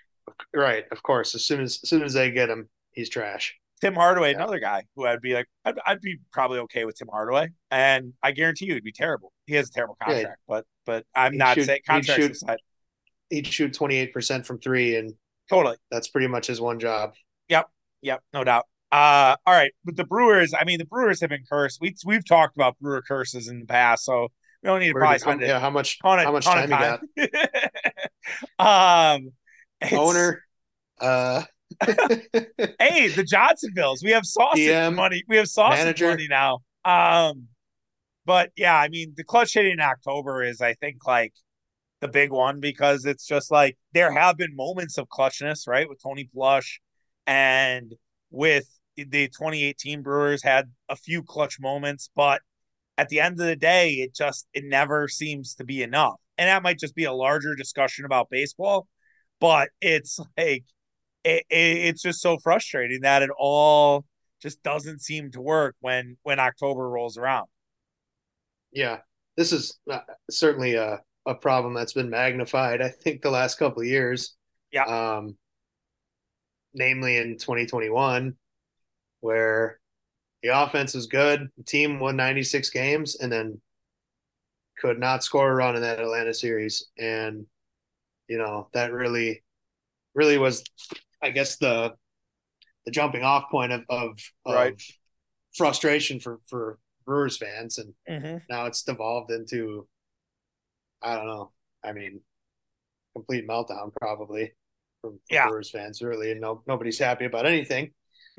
[0.54, 0.84] right.
[0.90, 3.54] Of course, as soon as as soon as they get him, he's trash.
[3.82, 4.36] Tim Hardaway, Yeah.
[4.36, 8.14] another guy who I'd be like, I'd, I'd be probably okay with Tim Hardaway, and
[8.22, 9.32] I guarantee you, he'd be terrible.
[9.46, 10.06] He has a terrible Yeah.
[10.14, 12.58] contract, but but I'm He'd not shoot- saying he'd contracts shoot- aside.
[13.28, 15.12] He'd shoot 28% from three, and
[15.50, 17.12] Totally, that's pretty much his one job.
[17.48, 17.68] Yep,
[18.00, 18.66] yep, no doubt.
[18.92, 21.78] Uh, all right, but the Brewers, I mean, the Brewers have been cursed.
[21.81, 24.28] We we've talked about Brewer curses in the past, so
[24.62, 26.68] we don't need to Where probably spend yeah, how much ton of how much ton
[26.68, 27.28] time, of you
[28.59, 29.16] got.
[29.18, 29.31] um,
[29.92, 30.44] Owner,
[31.00, 31.42] uh,
[31.81, 34.05] hey, the Johnsonvilles.
[34.05, 35.24] We have sausage DM, money.
[35.26, 36.09] We have sausage manager.
[36.11, 36.59] money now.
[36.85, 37.48] Um,
[38.26, 41.33] but yeah, I mean, the clutch hitting in October is, I think, like
[42.02, 46.02] the big one because it's just like there have been moments of clutchness, right, with
[46.02, 46.78] Tony Plush
[47.26, 47.94] and
[48.31, 52.42] with the 2018 Brewers had a few clutch moments, but
[52.98, 56.20] at the end of the day, it just it never seems to be enough.
[56.38, 58.88] And that might just be a larger discussion about baseball,
[59.40, 60.64] but it's like
[61.24, 64.05] it, it, it's just so frustrating that it all
[64.42, 67.46] just doesn't seem to work when when October rolls around.
[68.72, 68.98] yeah,
[69.37, 70.00] this is uh,
[70.31, 72.83] certainly a, a problem that's been magnified.
[72.83, 74.35] I think the last couple of years.
[74.70, 74.85] Yeah.
[74.85, 75.37] Um,
[76.74, 78.35] namely in 2021,
[79.22, 79.80] where
[80.42, 83.61] the offense was good, the team won 96 games, and then
[84.78, 87.46] could not score a run in that Atlanta series, and
[88.28, 89.42] you know that really,
[90.14, 90.64] really was,
[91.22, 91.94] I guess the
[92.87, 94.82] the jumping off point of of, of Right.
[95.54, 98.38] frustration for for Brewers fans, and Mm-hmm.
[98.48, 99.88] now it's devolved into
[101.02, 101.52] I don't know.
[101.85, 102.20] I mean,
[103.14, 104.54] complete meltdown probably
[105.00, 105.48] from, from Yeah.
[105.48, 107.92] Brewers fans, really, and no nobody's happy about anything.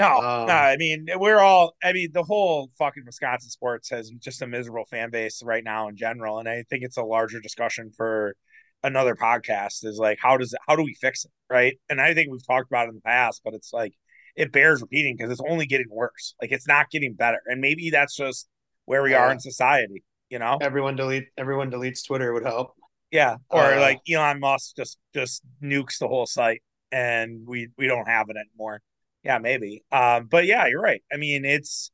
[0.03, 1.75] No, Um, no, I mean we're all.
[1.83, 5.87] I mean the whole fucking Wisconsin sports has just a miserable fan base right now
[5.87, 8.35] in general, and I think it's a larger discussion for
[8.83, 9.85] another podcast.
[9.85, 11.77] Is like how does how do we fix it, right?
[11.89, 13.93] And I think we've talked about it in the past, but it's like
[14.35, 16.35] it bears repeating because it's only getting worse.
[16.41, 18.47] Like it's not getting better, and maybe that's just
[18.85, 20.57] where we are in society, you know?
[20.61, 22.73] Everyone delete everyone deletes Twitter would help.
[23.11, 27.87] Yeah, or Uh, like Elon Musk just just nukes the whole site, and we we
[27.87, 28.81] don't have it anymore.
[29.23, 29.83] Yeah, maybe.
[29.91, 31.01] Um, but yeah, you're right.
[31.11, 31.91] I mean, it's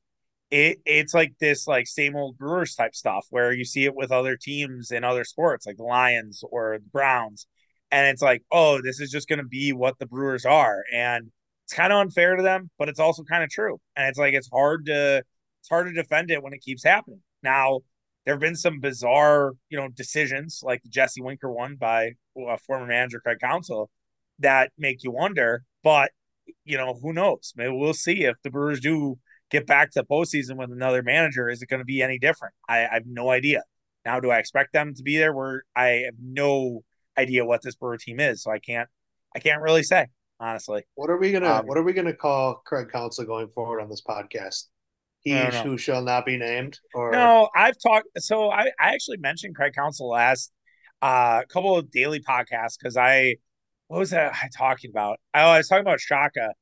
[0.52, 4.12] it it's like this like same old Brewers type stuff where you see it with
[4.12, 7.48] other teams in other sports like the Lions or the Browns,
[7.92, 11.32] and it's like, oh, this is just going to be what the Brewers are, and
[11.65, 14.34] it's kind of unfair to them, but it's also kind of true, and it's like
[14.34, 17.22] it's hard to it's hard to defend it when it keeps happening.
[17.44, 17.82] Now,
[18.26, 22.13] there have been some bizarre, you know, decisions like the Jesse Winker one by
[22.50, 23.89] uh, former manager Craig Counsell
[24.39, 25.63] that make you wonder.
[25.84, 26.12] But
[26.66, 27.54] you know, who knows?
[27.56, 29.18] Maybe we'll see if the Brewers do
[29.52, 31.50] get back to the postseason with another manager.
[31.50, 32.54] Is it going to be any different?
[32.68, 33.64] I, I have no idea.
[34.06, 35.34] Now, do I expect them to be there?
[35.34, 36.84] Where I have no
[37.18, 38.88] idea what this Brewer team is, so I can't,
[39.36, 40.08] I can't really say
[40.40, 40.84] honestly.
[40.96, 43.90] What are we gonna Um, What are we gonna call Craig Counsell going forward on
[43.90, 44.66] this podcast?
[45.22, 45.72] He I don't know.
[45.72, 48.08] who shall not be named, or No, I've talked.
[48.20, 50.52] So I, I actually mentioned Craig Counsell last
[51.02, 53.36] uh, couple of daily podcasts because I,
[53.89, 55.19] what was I talking about?
[55.34, 56.54] Oh, I was talking about Shaka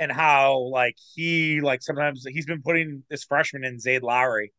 [0.00, 4.52] and how like he like sometimes he's been putting this freshman in Zaide Lowery,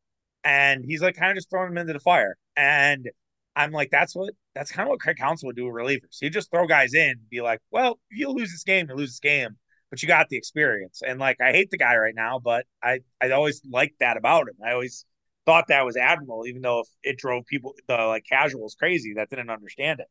[0.43, 2.37] and he's like kind of just throwing him into the fire.
[2.55, 3.09] And
[3.57, 6.17] I'm like, that's what that's kind of what Craig Counsell would do with relievers.
[6.21, 9.11] He'd just throw guys in, be like, well, if you lose this game, you lose
[9.11, 9.57] this game,
[9.89, 11.01] but you got the experience.
[11.05, 14.47] And like, I hate the guy right now, but I I always liked that about
[14.47, 14.55] him.
[14.65, 15.05] I always
[15.45, 19.29] thought that was admirable, even though if it drove people the like casuals crazy that
[19.29, 20.07] didn't understand it.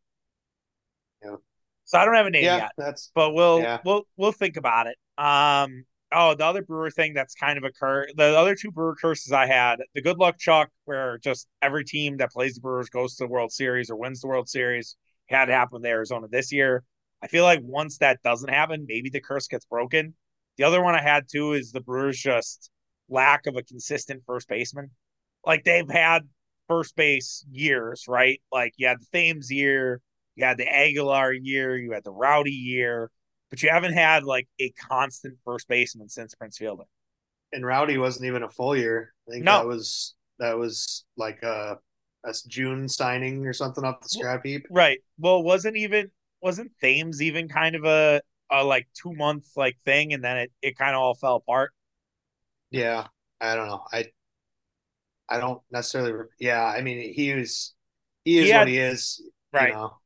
[1.24, 1.36] Yeah.
[1.84, 3.78] So I don't have a name yeah, yet, that's but we'll Yeah.
[3.84, 4.96] we'll we'll think about it.
[5.22, 5.84] Um.
[6.14, 8.06] Oh, the other Brewer thing that's kind of occur.
[8.14, 12.18] The other two Brewer curses I had, the good luck Chuck, where just every team
[12.18, 14.96] that plays the Brewers goes to the World Series or wins the World Series,
[15.30, 16.84] had to happen with Arizona this year.
[17.22, 20.14] I feel like once that doesn't happen, maybe the curse gets broken.
[20.58, 22.70] The other one I had too is the Brewers just
[23.08, 24.90] lack of a consistent first baseman.
[25.46, 26.28] Like they've had
[26.68, 28.40] first base years, right?
[28.52, 30.00] Like you had the Thames year,
[30.36, 33.10] you had the Aguilar year, you had the Rowdy year,
[33.50, 36.84] but you haven't had like a constant first baseman since Prince Fielder.
[37.52, 39.12] And Rowdy wasn't even a full year.
[39.28, 39.58] I think no.
[39.58, 41.76] that was that was like a,
[42.24, 44.66] a June signing or something off the scrap heap.
[44.70, 45.00] Right.
[45.18, 50.12] Well, wasn't even wasn't Thames even kind of a, a like two month like thing,
[50.12, 51.72] and then it it kind of all fell apart.
[52.70, 53.06] Yeah,
[53.40, 53.84] I don't know.
[53.92, 54.06] I
[55.28, 56.24] I don't necessarily.
[56.38, 57.74] Yeah, I mean, he was
[58.24, 59.22] he is he had, what he is.
[59.52, 59.68] Right.
[59.68, 59.96] You know,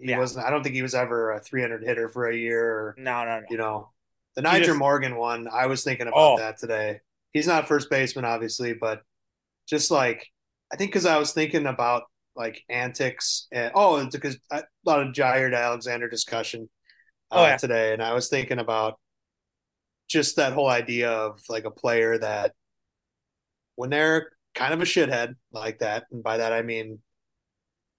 [0.00, 0.18] he yeah.
[0.18, 0.46] wasn't.
[0.46, 2.64] I don't think he was ever a 300 hitter for a year.
[2.64, 3.46] Or, no, no, no.
[3.50, 3.90] You know,
[4.34, 5.48] the Nyjer just, Morgan one.
[5.52, 6.38] I was thinking about oh.
[6.38, 7.00] that today.
[7.32, 9.02] He's not first baseman, obviously, but
[9.66, 10.26] just like
[10.72, 12.04] I think because I was thinking about
[12.34, 16.68] like antics and oh, because a lot of Jaire Alexander discussion
[17.30, 17.56] uh, oh, yeah.
[17.56, 18.98] today, and I was thinking about
[20.08, 22.52] just that whole idea of like a player that
[23.74, 27.00] when they're kind of a shithead like that, and by that I mean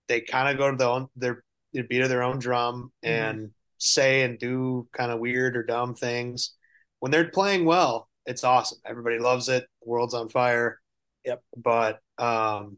[0.08, 1.44] they kind of go to the own, their
[1.84, 3.14] beat of their own drum mm-hmm.
[3.14, 3.52] and mm-hmm.
[3.78, 6.56] say and do kind of weird or dumb things.
[7.00, 8.80] When they're playing well, it's awesome.
[8.86, 9.68] Everybody loves it.
[9.82, 10.80] The world's on fire.
[11.26, 11.44] Yep.
[11.56, 12.78] But um,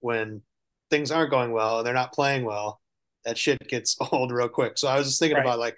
[0.00, 0.42] when
[0.90, 2.80] things aren't going well and they're not playing well,
[3.24, 4.78] that shit gets old real quick.
[4.78, 5.46] So I was just thinking right.
[5.46, 5.76] about like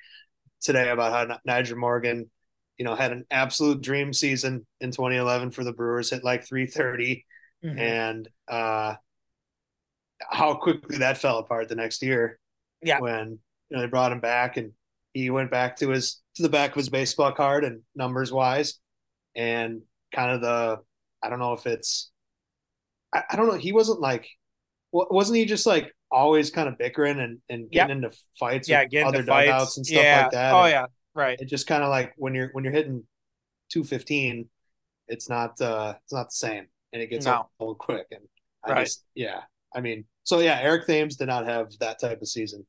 [0.61, 2.31] today about how Nyjer Morgan,
[2.79, 7.25] you know, had an absolute dream season in 2011 for the Brewers, hit like 330,
[7.65, 7.79] mm-hmm.
[7.79, 8.95] and uh,
[10.31, 12.39] how quickly that fell apart the next year.
[12.83, 13.01] Yeah.
[13.01, 13.39] When
[13.71, 14.73] you know they brought him back and
[15.13, 18.79] he went back to his to the back of his baseball card and numbers wise
[19.37, 19.83] and
[20.13, 20.81] kind of the
[21.23, 22.11] I don't know if it's
[23.13, 24.29] I, I don't know he wasn't like
[24.93, 28.05] wasn't he just like always kind of bickering and, and getting yep.
[28.05, 30.23] into fights yeah, with other dugouts and stuff yeah.
[30.23, 30.55] like that.
[30.55, 31.41] Oh and yeah, right.
[31.41, 33.03] It just kind of like when you're when you're hitting
[33.71, 34.49] 215,
[35.09, 37.49] it's not uh it's not the same and it gets no.
[37.59, 38.21] old quick and
[38.65, 38.85] I right.
[38.85, 39.41] just yeah
[39.75, 42.67] I mean, so yeah, Eric Thames did not have that type of season.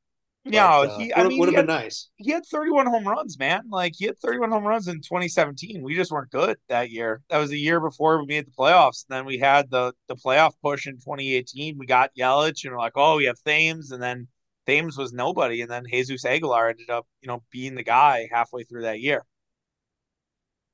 [0.47, 1.11] No, uh, he.
[1.11, 2.09] I would, mean, would have been nice.
[2.17, 3.63] He had 31 home runs, man.
[3.69, 5.81] Like he had 31 home runs in 2017.
[5.81, 7.23] We just weren't good that year.
[7.29, 9.05] That was the year before we made the playoffs.
[9.09, 11.77] And then we had the the playoff push in 2018.
[11.79, 14.27] We got Yelich, and we're like, oh, we have Thames, and then
[14.67, 18.63] Thames was nobody, and then Jesus Aguilar ended up, you know, being the guy halfway
[18.63, 19.25] through that year.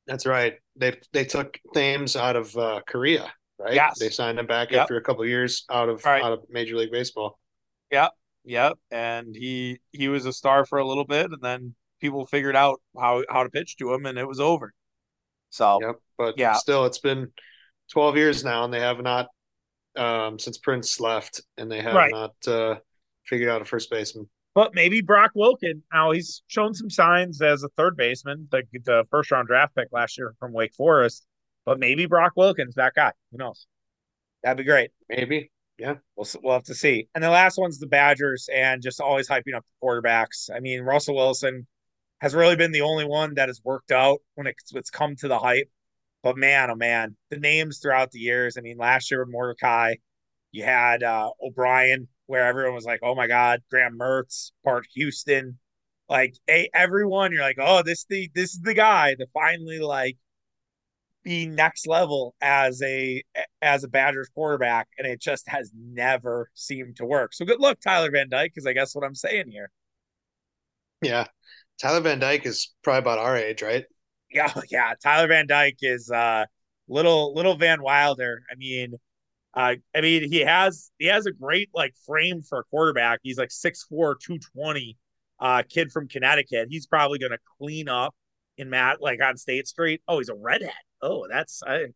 [0.05, 0.55] That's right.
[0.75, 3.73] They they took Thames out of uh, Korea right?
[3.73, 3.99] Yes.
[3.99, 4.81] They signed him back yep.
[4.81, 6.23] after a couple years out of right.
[6.23, 7.39] out of Major League Baseball.
[7.91, 8.11] Yep,
[8.45, 8.77] yep.
[8.89, 12.81] And he he was a star for a little bit, and then people figured out
[12.99, 14.73] how how to pitch to him, and it was over.
[15.49, 15.95] So yep.
[16.17, 17.31] But yeah, still, it's been
[17.91, 19.27] twelve years now, and they have not
[19.95, 22.11] um, since Prince left, and they have right.
[22.11, 22.75] not uh,
[23.25, 24.29] figured out a first baseman.
[24.53, 25.81] But maybe Brock Wilken.
[25.93, 29.87] Now he's shown some signs as a third baseman, the, the first round draft pick
[29.91, 31.25] last year from Wake Forest.
[31.65, 33.11] But maybe Brock Wilkins, that guy.
[33.31, 33.67] Who knows?
[34.43, 34.91] That'd be great.
[35.09, 35.51] Maybe.
[35.77, 35.95] Yeah.
[36.15, 37.07] We'll we'll have to see.
[37.15, 40.49] And the last one's the Badgers, and just always hyping up the quarterbacks.
[40.53, 41.67] I mean, Russell Wilson
[42.19, 45.27] has really been the only one that has worked out when it's, it's come to
[45.27, 45.69] the hype.
[46.23, 48.57] But man, oh man, the names throughout the years.
[48.57, 49.95] I mean, last year with Mordecai,
[50.51, 55.57] you had uh, O'Brien, where everyone was like, "Oh my God, Graham Mertz, Bart Houston."
[56.09, 60.17] Like, hey, everyone, you're like, "Oh, this the this is the guy to finally like
[61.23, 63.23] be next level as a
[63.61, 67.33] as a Badgers quarterback, and it just has never seemed to work.
[67.33, 69.69] So good luck, Tyler Van Dyke, because I guess what I'm saying here.
[71.01, 71.27] Yeah,
[71.79, 73.85] Tyler Van Dyke is probably about our age, right?
[74.31, 74.93] Yeah, yeah.
[75.03, 76.45] Tyler Van Dyke is uh
[76.87, 78.43] little little Van Wilder.
[78.51, 78.93] I mean,
[79.55, 83.19] uh, I mean he has he has a great like frame for a quarterback.
[83.23, 84.97] He's like 6'4", 220,
[85.39, 86.67] uh, kid from Connecticut.
[86.69, 88.15] He's probably gonna clean up
[88.57, 90.01] in Matt like on State Street.
[90.07, 91.87] Oh, he's a redhead oh, that's I.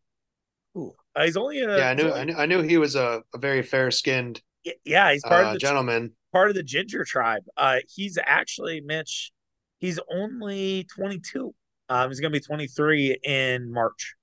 [0.76, 1.78] Ooh, uh, he's only a.
[1.78, 2.12] Yeah, I knew.
[2.12, 4.40] I knew, I knew he was a, a very fair skinned.
[4.84, 6.12] Yeah, he's part uh, of the gentleman.
[6.32, 7.44] Part of the ginger tribe.
[7.56, 9.32] Uh, he's actually Mitch.
[9.78, 11.54] He's only 22.
[11.88, 14.14] Um, he's gonna be 23 in March.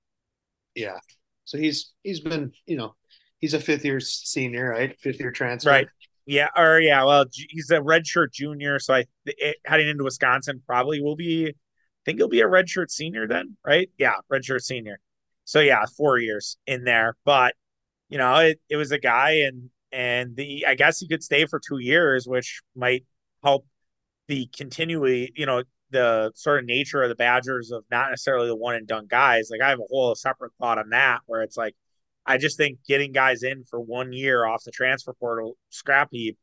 [0.74, 0.98] Yeah,
[1.44, 2.94] so he's he's been you know
[3.38, 4.98] he's a fifth year senior, right?
[5.00, 5.88] Fifth year transfer, right?
[6.26, 11.00] Yeah, or yeah, well, he's a redshirt junior, so I it, heading into Wisconsin probably
[11.00, 11.54] will be
[12.04, 13.90] think he'll be a redshirt senior then, right?
[13.98, 15.00] Yeah, redshirt senior.
[15.44, 17.16] So yeah, four years in there.
[17.24, 17.54] But
[18.08, 21.46] you know, it, it was a guy and and the I guess he could stay
[21.46, 23.04] for two years, which might
[23.42, 23.66] help
[24.28, 28.56] the continually, you know, the sort of nature of the Badgers of not necessarily the
[28.56, 29.48] one and done guys.
[29.50, 31.74] Like I have a whole separate thought on that where it's like
[32.26, 36.38] I just think getting guys in for one year off the transfer portal scrap heap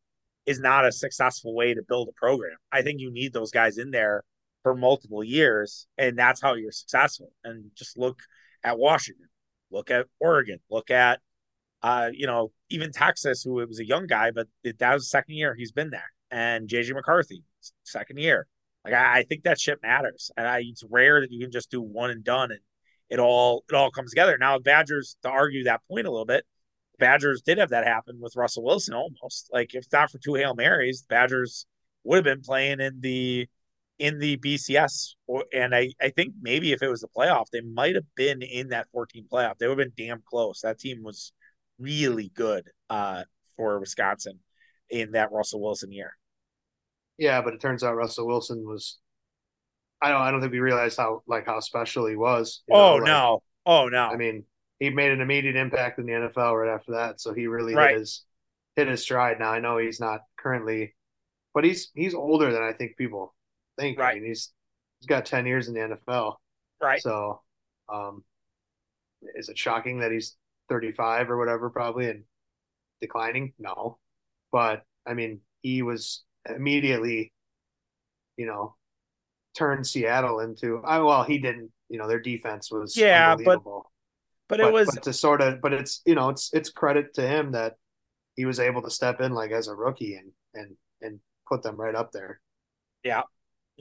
[0.45, 2.57] is not a successful way to build a program.
[2.72, 4.24] I think you need those guys in there
[4.64, 7.32] for multiple years, and that's how you're successful.
[7.43, 8.20] And just look
[8.64, 9.30] at Washington,
[9.72, 11.20] look at Oregon, look at
[11.84, 15.36] uh, you know, even Texas, who was a young guy, but that was the second
[15.36, 17.43] year he's been there, and JJ McCarthy,
[17.84, 18.47] second year.
[18.86, 21.72] Like I, I think that shit matters, and I, it's rare that you can just
[21.72, 22.59] do one and done, and
[23.09, 24.38] it all it all comes together.
[24.39, 26.45] Now, Badgers to argue that point a little bit,
[26.99, 29.49] Badgers did have that happen with Russell Wilson almost.
[29.51, 31.66] Like if not for two hail marys, Badgers
[32.03, 33.47] would have been playing in the
[34.02, 37.62] in the BCS, or, and I I think maybe if it was a playoff, they
[37.62, 39.60] might have been in that 14 playoff.
[39.60, 40.62] They would have been damn close.
[40.62, 41.34] That team was
[41.78, 43.24] really good uh,
[43.56, 44.39] for Wisconsin
[44.89, 46.14] in that Russell Wilson year.
[47.20, 48.97] Yeah, but it turns out Russell Wilson was.
[50.02, 50.22] I don't.
[50.22, 52.64] I don't think we realized how like how special he was.
[52.68, 53.43] You know, oh like, no!
[53.68, 54.08] Oh no!
[54.08, 54.45] I mean,
[54.80, 57.91] he made an immediate impact in the NFL right after that, so he really right.
[57.91, 58.26] hit his
[58.76, 59.38] hit his stride.
[59.39, 60.95] Now I know he's not currently,
[61.54, 63.36] but he's he's older than I think people
[63.80, 63.99] think.
[63.99, 64.11] Right.
[64.11, 64.51] I mean, he's
[64.99, 66.36] he's got ten years in the NFL.
[66.82, 67.01] Right.
[67.01, 67.41] So,
[67.91, 68.24] um,
[69.36, 70.36] is it shocking that he's
[70.69, 72.24] thirty five or whatever, probably, and
[72.99, 73.53] declining?
[73.59, 73.97] No,
[74.51, 77.32] but I mean, he was immediately,
[78.38, 78.76] you know,
[79.55, 80.82] turned Seattle into.
[80.84, 81.72] I well, he didn't.
[81.89, 83.59] You know, their defense was yeah, but
[84.47, 85.61] but it was but to sort of.
[85.61, 87.76] But it's you know, it's it's credit to him that
[88.36, 91.76] he was able to step in like as a rookie and and and put them
[91.76, 92.39] right up there.
[93.03, 93.24] Yeah.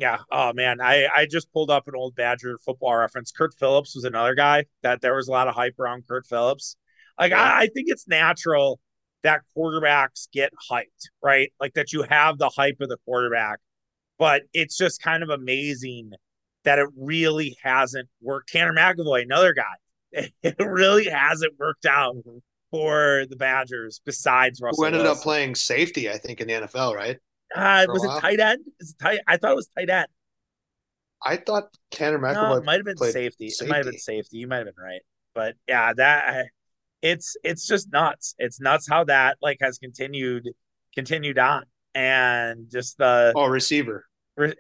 [0.01, 0.17] Yeah.
[0.33, 3.33] Oh man, I I just pulled up an old Badger football reference.
[3.33, 6.77] Curt Phillips was another guy that there was a lot of hype around Curt Phillips.
[7.19, 7.43] Like yeah.
[7.43, 8.81] I, I think it's natural
[9.25, 11.53] that quarterbacks get hyped, right?
[11.61, 13.59] Like that you have the hype of the quarterback.
[14.19, 16.13] But it's just kind of amazing
[16.65, 18.51] that it really hasn't worked.
[18.51, 22.17] Tanner McEvoy, another guy, it really hasn't worked out
[22.71, 24.83] for the Badgers besides Russell.
[24.83, 25.19] Who ended Wilson.
[25.19, 27.19] up playing safety, I think, in the NFL, right?
[27.55, 28.61] Uh, was it tight end?
[28.79, 29.21] Is it tight?
[29.27, 30.09] I thought it was tight end.
[31.23, 33.51] I thought Tanner McEvoy no, it might have been safety.
[33.51, 33.65] safety.
[33.65, 34.39] It might have been safety.
[34.39, 35.03] You might have been right.
[35.35, 36.47] But yeah, that
[37.03, 38.35] it's it's just nuts.
[38.39, 40.49] It's nuts how that like has continued
[40.95, 44.07] continued on, and just the oh receiver.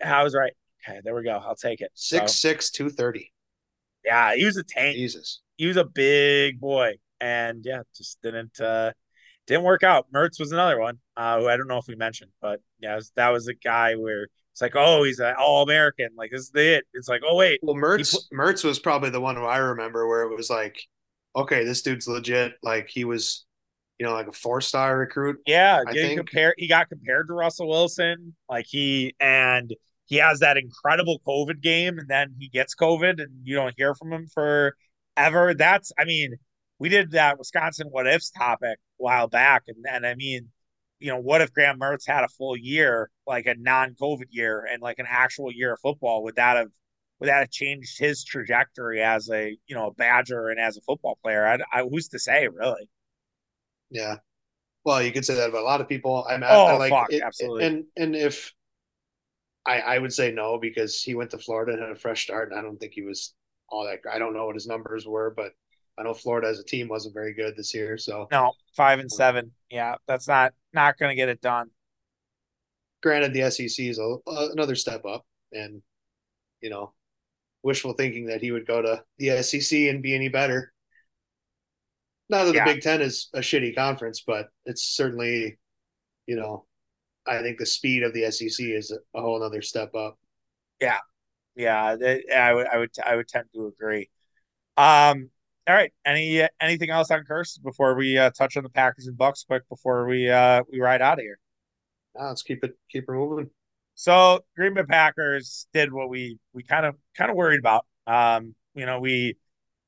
[0.04, 0.52] I was right.
[0.86, 1.40] Okay, there we go.
[1.42, 1.90] I'll take it.
[1.94, 3.32] Six so, six two thirty.
[4.04, 4.96] Yeah, he was a tank.
[4.96, 8.92] Jesus, he was a big boy, and yeah, just didn't uh
[9.50, 10.06] didn't work out.
[10.14, 13.12] Mertz was another one uh, who I don't know if we mentioned, but yeah, was,
[13.16, 16.08] that was a guy where it's like, oh, he's an all American.
[16.16, 16.84] Like this is it.
[16.94, 17.60] It's like, oh wait.
[17.62, 20.80] Well, Mertz put- Mertz was probably the one who I remember where it was like
[21.36, 22.54] okay, this dude's legit.
[22.62, 23.44] Like he was,
[23.98, 25.38] you know, like a four star recruit.
[25.46, 26.18] Yeah, I think.
[26.18, 28.34] Compare, he got compared to Russell Wilson.
[28.48, 29.72] Like he and
[30.06, 33.94] he has that incredible COVID game, and then he gets COVID, and you don't hear
[33.94, 34.74] from him for
[35.16, 35.54] ever.
[35.54, 36.34] That's, I mean,
[36.80, 40.48] we did that Wisconsin what ifs topic a while back, and and I mean,
[40.98, 44.66] you know, what if Graham Mertz had a full year, like a non COVID year,
[44.68, 46.24] and like an actual year of football?
[46.24, 46.70] Would that have
[47.20, 50.80] would that have changed his trajectory as a you know a Badger and as a
[50.80, 51.46] football player?
[51.46, 52.88] I, I who's to say really?
[53.90, 54.16] Yeah,
[54.84, 56.24] well, you could say that about a lot of people.
[56.28, 57.66] I, oh, I like fuck, it, absolutely.
[57.66, 58.54] And and if
[59.66, 62.50] I I would say no because he went to Florida and had a fresh start,
[62.50, 63.34] and I don't think he was
[63.68, 64.00] all that.
[64.10, 65.52] I don't know what his numbers were, but
[65.98, 67.98] I know Florida as a team wasn't very good this year.
[67.98, 69.52] So no, five and seven.
[69.70, 71.70] Yeah, that's not not going to get it done.
[73.02, 75.82] Granted, the SEC is a, another step up, and
[76.60, 76.92] you know
[77.62, 80.72] wishful thinking that he would go to the SEC and be any better.
[82.28, 82.64] Not that yeah.
[82.64, 85.58] the Big Ten is a shitty conference, but it's certainly,
[86.26, 86.64] you know,
[87.26, 90.18] I think the speed of the SEC is a whole other step up.
[90.80, 90.98] Yeah,
[91.56, 94.08] yeah, I would, I would, I would tend to agree.
[94.76, 95.30] Um,
[95.66, 99.16] all right, any anything else on Kearse before we uh, touch on the Packers and
[99.16, 101.38] Bucks quick before we uh we ride out of here?
[102.16, 103.50] No, let's keep it keep it moving.
[103.94, 107.86] So Green Bay Packers did what we we kind of kind of worried about.
[108.06, 109.36] Um, you know, we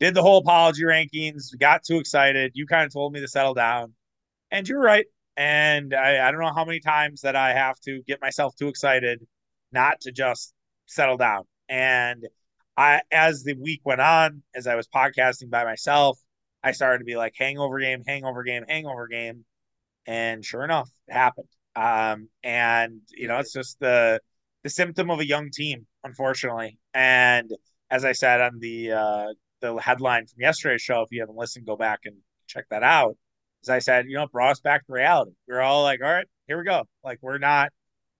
[0.00, 1.52] did the whole apology rankings.
[1.52, 2.52] We got too excited.
[2.54, 3.94] You kind of told me to settle down,
[4.50, 5.06] and you're right.
[5.36, 8.68] And I, I don't know how many times that I have to get myself too
[8.68, 9.26] excited
[9.72, 10.52] not to just
[10.86, 11.44] settle down.
[11.68, 12.26] And
[12.76, 16.18] I, as the week went on, as I was podcasting by myself,
[16.62, 19.44] I started to be like hangover game, hangover game, hangover game,
[20.06, 21.48] and sure enough, it happened.
[21.74, 24.20] Um, and you know, it's just the
[24.62, 26.78] the symptom of a young team, unfortunately.
[26.94, 27.50] And
[27.90, 29.26] as I said on the uh,
[29.60, 32.16] the headline from yesterday's show, if you haven't listened, go back and
[32.46, 33.16] check that out.
[33.64, 35.32] As I said, you know, brought us back to reality.
[35.46, 36.84] We're all like, all right, here we go.
[37.04, 37.70] Like we're not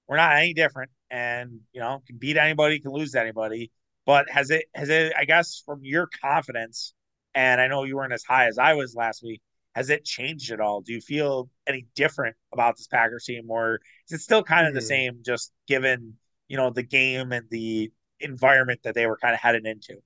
[0.09, 3.71] we're not any different, and you know, can beat anybody, can lose anybody.
[4.05, 5.13] But has it has it?
[5.17, 6.95] I guess from your confidence,
[7.35, 9.41] and I know you weren't as high as I was last week
[9.75, 10.81] has it changed at all?
[10.81, 14.73] Do you feel any different about this Packers team, or is it still kind of
[14.73, 14.77] mm.
[14.77, 14.87] the hmm.
[14.87, 16.15] same, just given
[16.49, 17.91] you know the game and the
[18.21, 19.97] environment that they were kind of heading into?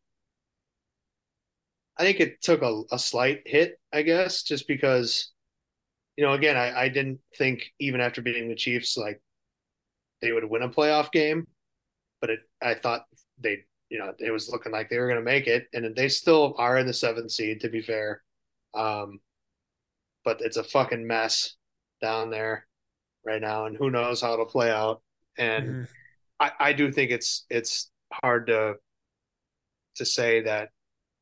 [1.98, 5.32] I think it took a, a slight hit, I guess, just because,
[6.16, 9.22] you know, again, I, I didn't think even after beating the Chiefs, like
[10.20, 11.46] they would win a playoff game.
[12.20, 13.06] but it, I thought
[13.38, 16.08] they, you know, it was looking like they were going to make it, and they
[16.08, 17.60] still are in the seventh seed.
[17.60, 18.22] To be fair,
[18.74, 19.20] um,
[20.24, 21.54] but it's a fucking mess
[22.02, 22.66] down there
[23.24, 25.02] right now, and who knows how it'll play out.
[25.38, 25.84] And mm-hmm.
[26.40, 28.74] I, I do think it's it's hard to
[29.96, 30.70] to say that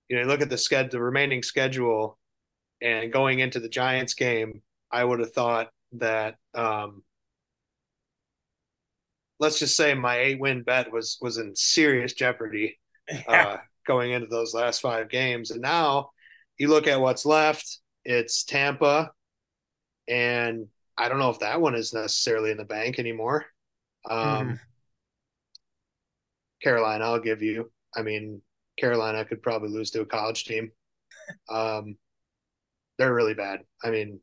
[0.08, 2.18] you know look at the schedule, the remaining schedule,
[2.80, 7.02] and going into the Giants game, I would have thought that um,
[9.44, 12.78] let's just say my eight win bet was was in serious jeopardy
[13.28, 16.10] uh, going into those last five games, and now
[16.58, 17.78] you look at what's left.
[18.04, 19.12] It's Tampa,
[20.08, 20.66] and
[20.96, 23.44] I don't know if that one is necessarily in the bank anymore.
[24.08, 24.60] Um, mm.
[26.62, 27.70] Carolina, I'll give you.
[27.94, 28.40] I mean,
[28.78, 30.70] Carolina could probably lose to a college team.
[31.50, 31.96] Um,
[32.96, 33.60] they're really bad.
[33.82, 34.20] I mean,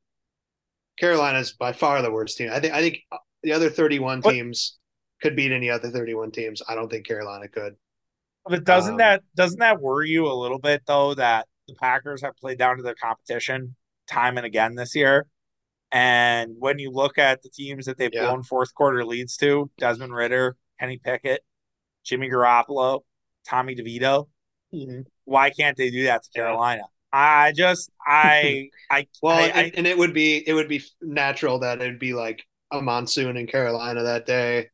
[1.00, 2.50] Carolina's by far the worst team.
[2.52, 2.74] I think.
[2.74, 3.04] I think
[3.44, 4.32] the other 31 what?
[4.32, 4.80] teams
[5.22, 6.62] could beat any other 31 teams.
[6.68, 7.76] I don't think Carolina could.
[8.46, 12.22] But doesn't um, that doesn't that worry you a little bit though that the Packers
[12.24, 13.76] have played down to their competition
[14.08, 15.28] time and again this year?
[15.92, 18.26] And when you look at the teams that they've yeah.
[18.26, 21.42] blown fourth quarter leads to, Desmond Ridder, Kenny Pickett,
[22.06, 23.02] Jimmy Garoppolo,
[23.48, 24.28] Tommy DeVito,
[24.74, 25.02] mm-hmm.
[25.26, 26.84] why can't they do that to Carolina?
[27.14, 31.60] I just I I well, I, and, and, it would be it would be natural
[31.60, 34.70] that it'd be like a monsoon in Carolina that day,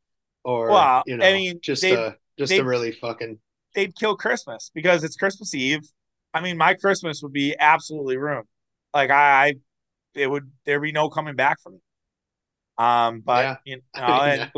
[0.48, 3.38] or well, you know, I mean, just a just a really fucking.
[3.76, 5.82] They'd kill Christmas because it's Christmas Eve.
[6.34, 8.48] I mean, my Christmas would be absolutely ruined.
[8.94, 9.54] Like I, I
[10.16, 11.82] it would there be no coming back from it.
[12.82, 13.56] Um, but yeah.
[13.66, 14.04] you know.
[14.04, 14.52] I,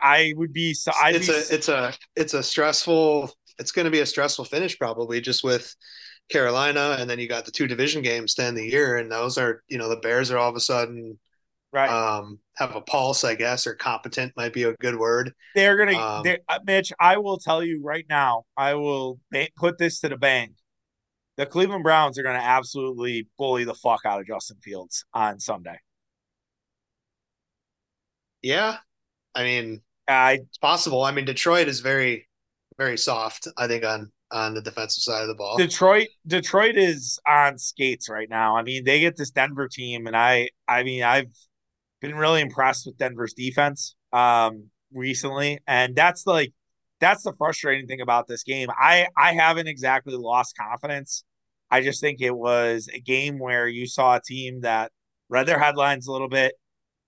[0.00, 0.92] I would be so.
[1.00, 3.30] I'd it's be, a it's a it's a stressful.
[3.58, 5.76] It's going to be a stressful finish probably just with
[6.30, 9.36] Carolina, and then you got the two division games to end the year, and those
[9.36, 11.18] are you know the Bears are all of a sudden
[11.72, 15.32] right um, have a pulse, I guess, or competent might be a good word.
[15.54, 16.92] They're gonna, um, they're, uh, Mitch.
[17.00, 18.44] I will tell you right now.
[18.56, 19.18] I will
[19.56, 20.52] put this to the bank.
[21.38, 25.40] The Cleveland Browns are going to absolutely bully the fuck out of Justin Fields on
[25.40, 25.78] Sunday.
[28.42, 28.76] Yeah,
[29.34, 31.02] I mean, I, it's possible.
[31.02, 32.28] I mean, Detroit is very,
[32.76, 33.48] very soft.
[33.56, 35.58] I think on on the defensive side of the ball.
[35.58, 38.56] Detroit, Detroit is on skates right now.
[38.56, 41.26] I mean, they get this Denver team, and I, I mean, I've
[42.02, 46.52] been really impressed with Denver's defense um, recently, and that's like
[47.00, 48.68] that's the frustrating thing about this game.
[48.70, 51.24] I I haven't exactly lost confidence.
[51.70, 54.92] I just think it was a game where you saw a team that
[55.30, 56.52] read their headlines a little bit,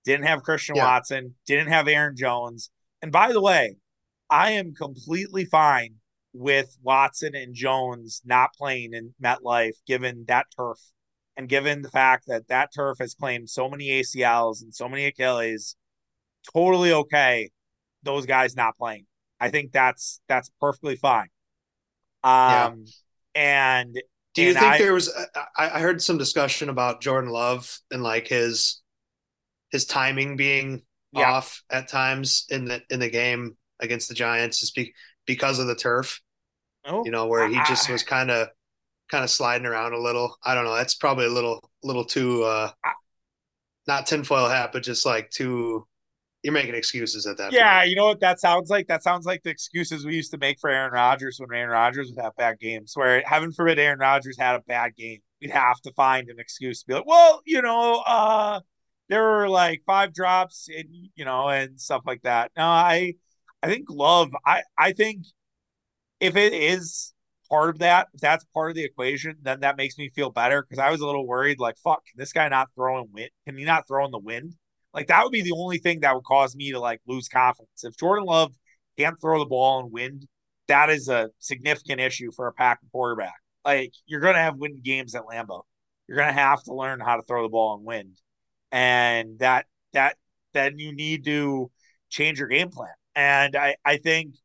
[0.06, 0.86] didn't have Christian yeah.
[0.86, 2.70] Watson, didn't have Aaron Jones.
[3.02, 3.76] And by the way,
[4.30, 5.96] I am completely fine
[6.32, 10.78] with Watson and Jones not playing in MetLife, given that turf
[11.36, 15.06] and given the fact that that turf has claimed so many ACLs and so many
[15.06, 15.76] Achilles,
[16.52, 17.50] totally okay.
[18.02, 19.06] Those guys not playing.
[19.40, 21.28] I think that's that's perfectly fine.
[22.22, 22.84] Um,
[23.34, 23.34] yeah.
[23.34, 24.02] and
[24.34, 25.12] do you and think I, there was?
[25.56, 28.82] I heard some discussion about Jordan Love and like his
[29.70, 30.82] his timing being
[31.12, 31.32] yeah.
[31.32, 34.94] off at times in the in the game against the Giants, just be,
[35.26, 36.20] because of the turf.
[36.86, 38.48] Oh, you know, where he just was kind of
[39.10, 40.36] kind of sliding around a little.
[40.44, 40.74] I don't know.
[40.74, 42.70] That's probably a little little too uh
[43.86, 45.86] not tinfoil hat, but just like too
[46.42, 47.90] you're making excuses at that yeah, point.
[47.90, 48.86] you know what that sounds like?
[48.86, 52.12] That sounds like the excuses we used to make for Aaron Rodgers when Aaron Rodgers
[52.14, 55.20] would have bad games, where heaven forbid Aaron Rodgers had a bad game.
[55.40, 58.60] We'd have to find an excuse to be like, well, you know, uh
[59.08, 62.52] there were like five drops and you know and stuff like that.
[62.56, 63.14] No, I
[63.62, 65.24] I think love I I think
[66.20, 67.13] if it is
[67.48, 70.62] part of that, if that's part of the equation, then that makes me feel better
[70.62, 71.58] because I was a little worried.
[71.58, 73.30] Like, fuck, can this guy not throw in wind?
[73.46, 74.54] Can he not throw in the wind?
[74.94, 77.82] Like that would be the only thing that would cause me to like lose confidence.
[77.82, 78.54] If Jordan Love
[78.96, 80.26] can't throw the ball in wind,
[80.68, 83.34] that is a significant issue for a pack quarterback.
[83.64, 85.62] Like you're gonna have wind games at Lambeau.
[86.06, 88.20] You're gonna have to learn how to throw the ball in wind,
[88.70, 90.16] and that that
[90.52, 91.70] then you need to
[92.08, 92.94] change your game plan.
[93.16, 94.36] And I I think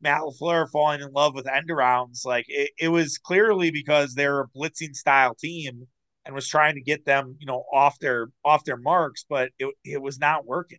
[0.00, 4.40] Matt LaFleur falling in love with end arounds, like it, it was clearly because they're
[4.40, 5.86] a blitzing style team
[6.24, 9.72] and was trying to get them, you know, off their off their marks, but it,
[9.84, 10.78] it was not working.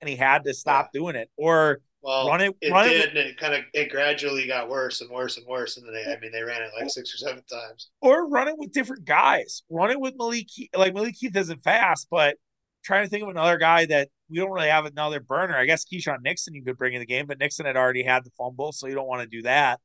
[0.00, 1.00] And he had to stop yeah.
[1.00, 2.56] doing it or well, run it.
[2.60, 5.46] It run did, it, and it kind of it gradually got worse and worse and
[5.46, 5.76] worse.
[5.76, 7.90] And then they, I mean, they ran it like six or seven times.
[8.00, 9.62] Or run it with different guys.
[9.68, 10.46] Run it with Malik.
[10.74, 12.36] Like Malik Heath isn't fast, but
[12.84, 15.56] trying to think of another guy that we don't really have another burner.
[15.56, 18.24] I guess Keisean Nixon you could bring in the game, but Nixon had already had
[18.24, 19.80] the fumble, so you don't want to do that.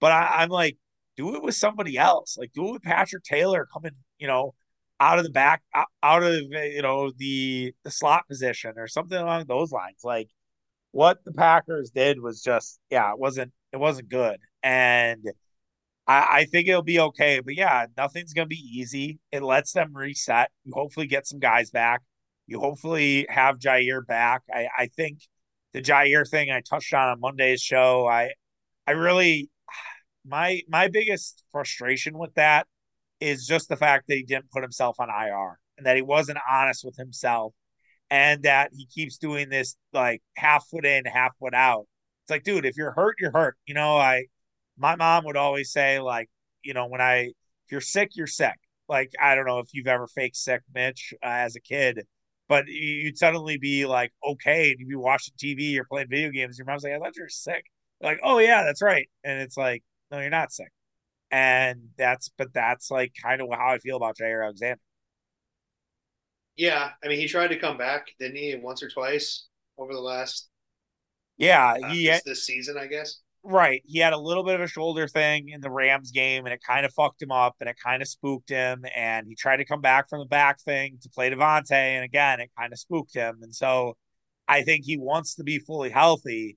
[0.00, 0.76] But I, am like,
[1.16, 2.36] do it with somebody else.
[2.38, 4.54] Like do it with Patrick Taylor coming, you know,
[5.00, 5.62] out of the back,
[6.02, 10.00] out of you know the the slot position or something along those lines.
[10.04, 10.28] Like
[10.92, 14.38] what the Packers did was just yeah, it wasn't it wasn't good.
[14.62, 15.24] And
[16.06, 17.40] I, I think it'll be okay.
[17.40, 19.18] But yeah, nothing's gonna be easy.
[19.32, 20.50] It lets them reset.
[20.64, 22.02] You hopefully get some guys back.
[22.46, 24.42] You hopefully have Jaire back.
[24.52, 25.20] I, I think
[25.72, 28.06] the Jaire thing I touched on on Monday's show.
[28.06, 28.30] I
[28.86, 29.50] I really
[30.24, 32.66] my my biggest frustration with that
[33.20, 36.38] is just the fact that he didn't put himself on IR and that he wasn't
[36.50, 37.54] honest with himself
[38.10, 41.86] and that he keeps doing this like half foot in, half foot out.
[42.24, 43.56] It's like, dude, if you're hurt, you're hurt.
[43.66, 44.26] You know, I
[44.78, 46.28] my mom would always say, like,
[46.62, 47.32] you know, when I
[47.66, 48.54] if you're sick, you're sick.
[48.88, 52.06] Like, I don't know if you've ever faked sick, Mitch, uh, as a kid,
[52.48, 56.58] but you'd suddenly be like, okay, and you'd be watching TV or playing video games.
[56.58, 57.66] Your mom's like, I thought you were sick.
[58.00, 59.08] like, oh yeah, that's right.
[59.24, 60.72] And it's like, no, you're not sick.
[61.30, 64.80] And that's, but that's like kind of how I feel about Jaire Alexander.
[66.56, 69.46] Yeah, I mean, he tried to come back, didn't he, once or twice
[69.78, 70.48] over the last
[71.36, 73.20] yeah uh, he this, this season, I guess.
[73.48, 76.52] Right, he had a little bit of a shoulder thing in the Rams game, and
[76.52, 78.84] it kind of fucked him up, and it kind of spooked him.
[78.94, 82.40] And he tried to come back from the back thing to play Davante, and again,
[82.40, 83.38] it kind of spooked him.
[83.42, 83.96] And so,
[84.48, 86.56] I think he wants to be fully healthy,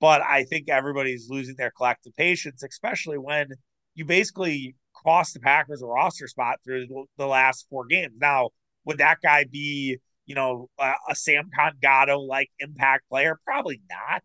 [0.00, 3.48] but I think everybody's losing their collective patience, especially when
[3.94, 4.74] you basically
[5.04, 6.86] cost the Packers a roster spot through
[7.18, 8.14] the last four games.
[8.18, 8.50] Now,
[8.86, 11.50] would that guy be, you know, a, a Sam
[11.82, 13.38] Gatto like impact player?
[13.44, 14.22] Probably not.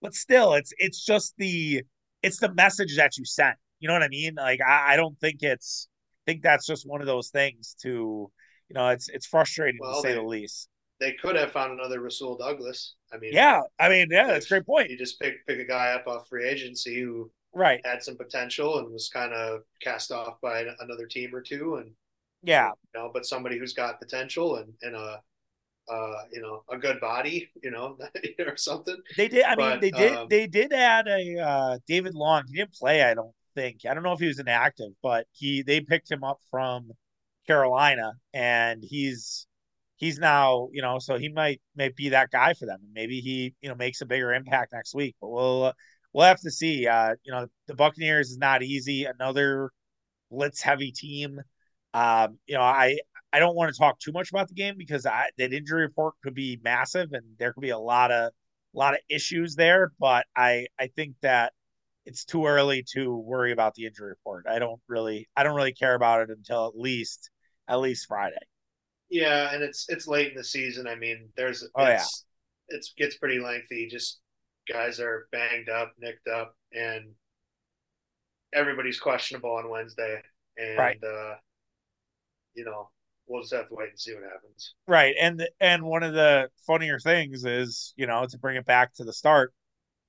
[0.00, 1.82] But still, it's it's just the
[2.22, 3.56] it's the message that you sent.
[3.80, 4.34] You know what I mean?
[4.36, 5.88] Like I, I don't think it's
[6.26, 8.30] I think that's just one of those things to
[8.68, 10.68] you know, it's it's frustrating well, to say they, the least.
[11.00, 12.94] They could have found another Rasul Douglas.
[13.12, 14.90] I mean, yeah, I mean, yeah, that's a great point.
[14.90, 18.78] You just pick pick a guy up off free agency who right had some potential
[18.78, 21.92] and was kind of cast off by another team or two, and
[22.42, 25.20] yeah, you know, but somebody who's got potential and and a
[25.90, 27.96] uh, you know, a good body, you know,
[28.46, 28.96] or something.
[29.16, 29.44] They did.
[29.44, 30.12] I but, mean, they did.
[30.12, 32.44] Um, they did add a uh, David Long.
[32.48, 33.02] He didn't play.
[33.02, 33.80] I don't think.
[33.88, 36.90] I don't know if he was inactive, but he they picked him up from
[37.46, 39.46] Carolina, and he's
[39.96, 43.54] he's now you know, so he might might be that guy for them, maybe he
[43.60, 45.16] you know makes a bigger impact next week.
[45.20, 45.72] But we'll uh,
[46.12, 46.86] we'll have to see.
[46.86, 49.04] Uh, you know, the Buccaneers is not easy.
[49.04, 49.70] Another
[50.30, 51.40] blitz heavy team.
[51.94, 52.98] Um, you know, I
[53.32, 56.14] I don't want to talk too much about the game because I, that injury report
[56.22, 58.32] could be massive and there could be a lot of
[58.74, 59.92] a lot of issues there.
[59.98, 61.52] But I I think that
[62.06, 64.46] it's too early to worry about the injury report.
[64.48, 67.30] I don't really I don't really care about it until at least
[67.68, 68.36] at least Friday.
[69.10, 70.86] Yeah, and it's it's late in the season.
[70.86, 72.04] I mean, there's oh yeah,
[72.68, 73.88] it gets pretty lengthy.
[73.88, 74.20] Just
[74.70, 77.12] guys are banged up, nicked up, and
[78.54, 80.22] everybody's questionable on Wednesday.
[80.56, 80.98] And right.
[81.02, 81.34] uh,
[82.54, 82.90] you know,
[83.28, 84.74] we'll just have to wait and see what happens.
[84.86, 88.94] Right, and and one of the funnier things is, you know, to bring it back
[88.94, 89.52] to the start,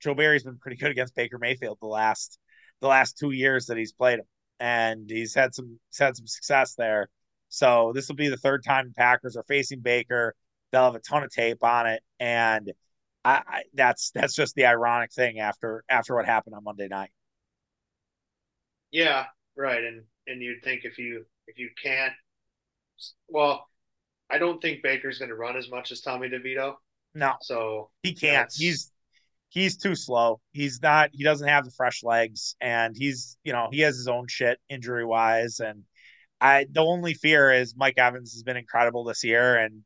[0.00, 2.38] Joe Barry's been pretty good against Baker Mayfield the last
[2.80, 4.26] the last two years that he's played him,
[4.58, 7.08] and he's had some he's had some success there.
[7.48, 10.34] So this will be the third time the Packers are facing Baker.
[10.72, 12.72] They'll have a ton of tape on it, and
[13.24, 17.10] I, I that's that's just the ironic thing after after what happened on Monday night.
[18.90, 22.12] Yeah, right, and and you'd think if you if you can't
[23.28, 23.66] well,
[24.30, 26.74] I don't think Baker's going to run as much as Tommy DeVito.
[27.14, 28.50] No, so he can't.
[28.54, 28.92] He's
[29.48, 30.40] he's too slow.
[30.52, 31.10] He's not.
[31.12, 34.58] He doesn't have the fresh legs, and he's you know he has his own shit
[34.68, 35.60] injury wise.
[35.60, 35.82] And
[36.40, 39.82] I the only fear is Mike Evans has been incredible this year, and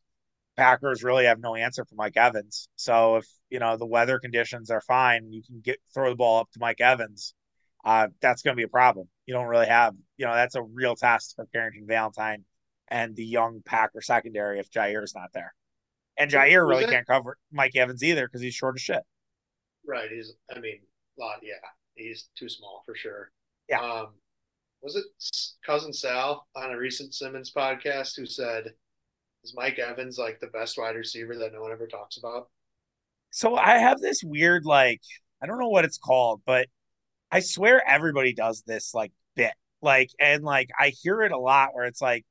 [0.56, 2.68] Packers really have no answer for Mike Evans.
[2.76, 6.40] So if you know the weather conditions are fine, you can get throw the ball
[6.40, 7.34] up to Mike Evans.
[7.84, 9.08] Uh, that's going to be a problem.
[9.26, 12.44] You don't really have, you know, that's a real test for Carrington Valentine
[12.94, 15.52] and the young Packer secondary if Jaire's not there.
[16.16, 19.02] And Jaire really can't cover Mike Evans either because he's short as shit.
[19.84, 20.08] Right.
[20.08, 20.78] He's, I mean,
[21.18, 21.54] lot, yeah,
[21.96, 23.32] he's too small for sure.
[23.68, 23.80] Yeah.
[23.80, 24.14] Um,
[24.80, 25.04] was it
[25.66, 28.74] cousin Sal on a recent Simmons podcast who said,
[29.42, 32.48] "Is Mike Evans like the best wide receiver that no one ever talks about?"
[33.30, 35.00] So I have this weird, like,
[35.42, 36.68] I don't know what it's called, but
[37.32, 41.70] I swear everybody does this like bit, like, and like I hear it a lot
[41.72, 42.24] where it's like,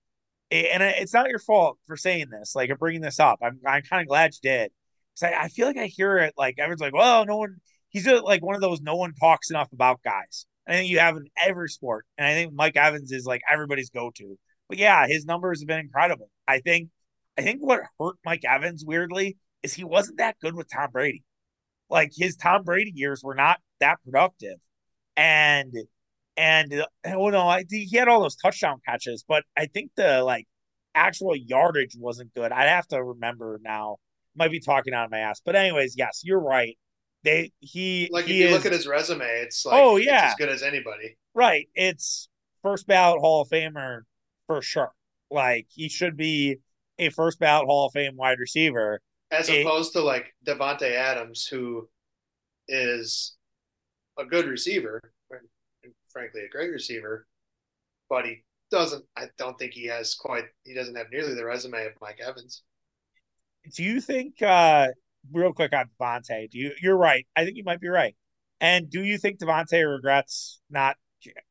[0.53, 3.39] and it's not your fault for saying this, like, bringing this up.
[3.41, 4.71] I'm, I'm kind of glad you did.
[5.15, 7.57] Because I, I, feel like I hear it, like, everyone's like, well, no one,
[7.89, 10.45] he's a, like one of those no one talks enough about guys.
[10.67, 12.05] I think you have in every sport.
[12.17, 14.37] And I think Mike Evans is like everybody's go to.
[14.69, 16.29] But yeah, his numbers have been incredible.
[16.47, 16.89] I think,
[17.37, 21.23] I think what hurt Mike Evans weirdly is he wasn't that good with Tom Brady.
[21.89, 24.57] Like his Tom Brady years were not that productive.
[25.15, 25.73] And
[26.37, 30.45] and oh no, I he had all those touchdown catches, but I think the like
[30.95, 32.51] actual yardage wasn't good.
[32.51, 33.97] I'd have to remember now.
[34.35, 35.41] might be talking out of my ass.
[35.45, 36.77] But anyways, yes, you're right.
[37.23, 40.27] They he like he if you is, look at his resume, it's like Oh, yeah.
[40.29, 41.17] as good as anybody.
[41.33, 41.67] right.
[41.75, 42.27] It's
[42.61, 44.01] first ballot Hall of Famer
[44.47, 44.91] for sure.
[45.31, 46.57] Like he should be
[46.99, 49.01] a first ballot Hall of Fame wide receiver.
[49.31, 51.87] As opposed to like Davante Adams, who
[52.67, 53.35] is
[54.19, 55.01] a good receiver,
[56.13, 57.27] frankly a great receiver,
[58.09, 59.05] but he doesn't.
[59.17, 60.45] I don't think he has quite.
[60.63, 62.63] He doesn't have nearly the resume of Mike Evans.
[63.75, 64.89] Do you think uh
[65.31, 67.25] real quick on Davante, do you you're right.
[67.35, 68.15] I think you might be right.
[68.61, 70.97] And do you think Davante regrets not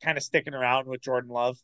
[0.03, 1.59] kind of sticking around with Jordan Love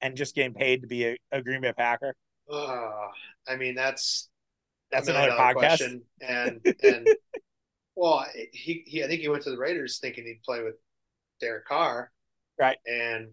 [0.00, 2.14] and just getting paid to be a, a Green Bay Packer?
[2.50, 3.08] Uh,
[3.46, 4.28] I mean, that's
[4.90, 5.52] That's another podcast.
[5.54, 6.02] question.
[6.20, 7.08] And and
[7.96, 10.76] well, he he I think he went to the Raiders thinking he'd play with
[11.40, 12.10] Derek Carr,
[12.58, 12.78] Right.
[12.86, 13.28] And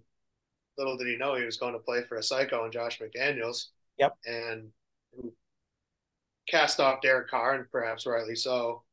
[0.78, 3.67] little did he know he was going to play for a psycho and Josh McDaniels.
[3.97, 4.15] Yep.
[4.26, 4.69] And
[5.15, 5.34] who
[6.47, 8.84] cast off Derek Carr, and perhaps rightly so.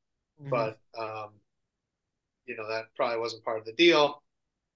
[0.41, 0.51] Mm-hmm.
[0.51, 1.31] But um,
[2.47, 4.23] you know that probably wasn't part of the deal.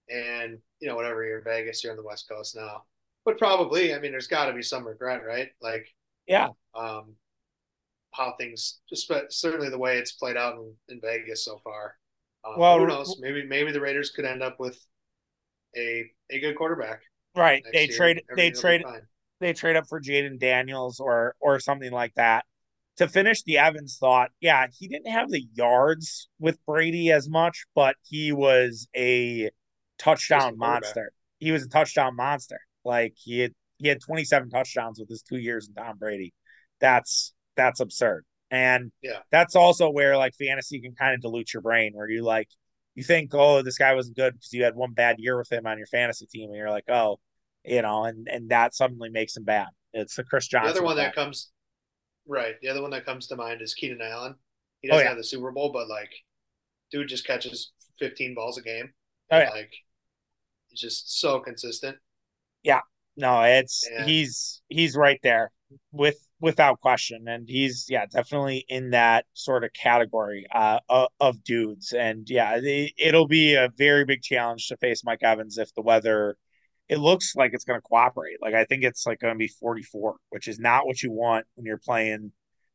[0.09, 2.85] And you know, whatever you're in Vegas, you're on the West Coast now.
[3.25, 5.49] But probably, I mean, there's got to be some regret, right?
[5.61, 5.93] Like
[6.27, 7.15] yeah, um,
[8.13, 11.97] how things just but certainly the way it's played out in, in Vegas so far.
[12.45, 13.19] Um, Well, who knows?
[13.21, 14.79] Maybe maybe the Raiders could end up with
[15.77, 17.01] a a good quarterback.
[17.35, 17.65] right.
[17.73, 17.97] They year.
[17.97, 19.03] trade they Everything will be trade
[19.41, 22.45] they trade up for Jayden Daniels or or something like that.
[22.99, 27.67] To finish the Evans thought, yeah, he didn't have the yards with Brady as much,
[27.75, 29.51] but he was a
[29.99, 31.13] touchdown monster.
[31.39, 32.59] He was a touchdown monster.
[32.85, 36.33] Like he had he had 27 touchdowns with his two years in Tom Brady.
[36.81, 38.25] That's that's absurd.
[38.51, 39.21] And Yeah.
[39.31, 42.49] that's also where like fantasy can kind of dilute your brain where you like
[42.97, 45.67] you think, oh, this guy wasn't good because you had one bad year with him
[45.67, 47.19] on your fantasy team, and you're like, oh,
[47.65, 49.69] you know, and and that suddenly makes him bad.
[49.93, 50.73] It's the Chris Johnson.
[50.73, 51.51] The other one that comes
[52.27, 52.55] right.
[52.61, 54.35] The other one that comes to mind is Keenan Allen.
[54.81, 55.09] He Oh, doesn't yeah.
[55.11, 56.13] have the Super Bowl, but like,
[56.91, 58.93] dude just catches 15 balls a game.
[59.31, 59.51] Oh, yeah.
[59.51, 59.73] Like,
[60.69, 61.97] he's just so consistent.
[62.63, 62.81] Yeah.
[63.17, 65.51] No, it's he's he's right there
[65.91, 70.79] with without question, and he's yeah definitely in that sort of category uh
[71.21, 75.59] of, dudes, and yeah, it, it'll be a very big challenge to face Mike Evans
[75.59, 76.37] if the weather.
[76.89, 78.37] It looks like it's going to cooperate.
[78.41, 81.45] Like I think it's like going to be 44, which is not what you want
[81.57, 82.31] when you're playing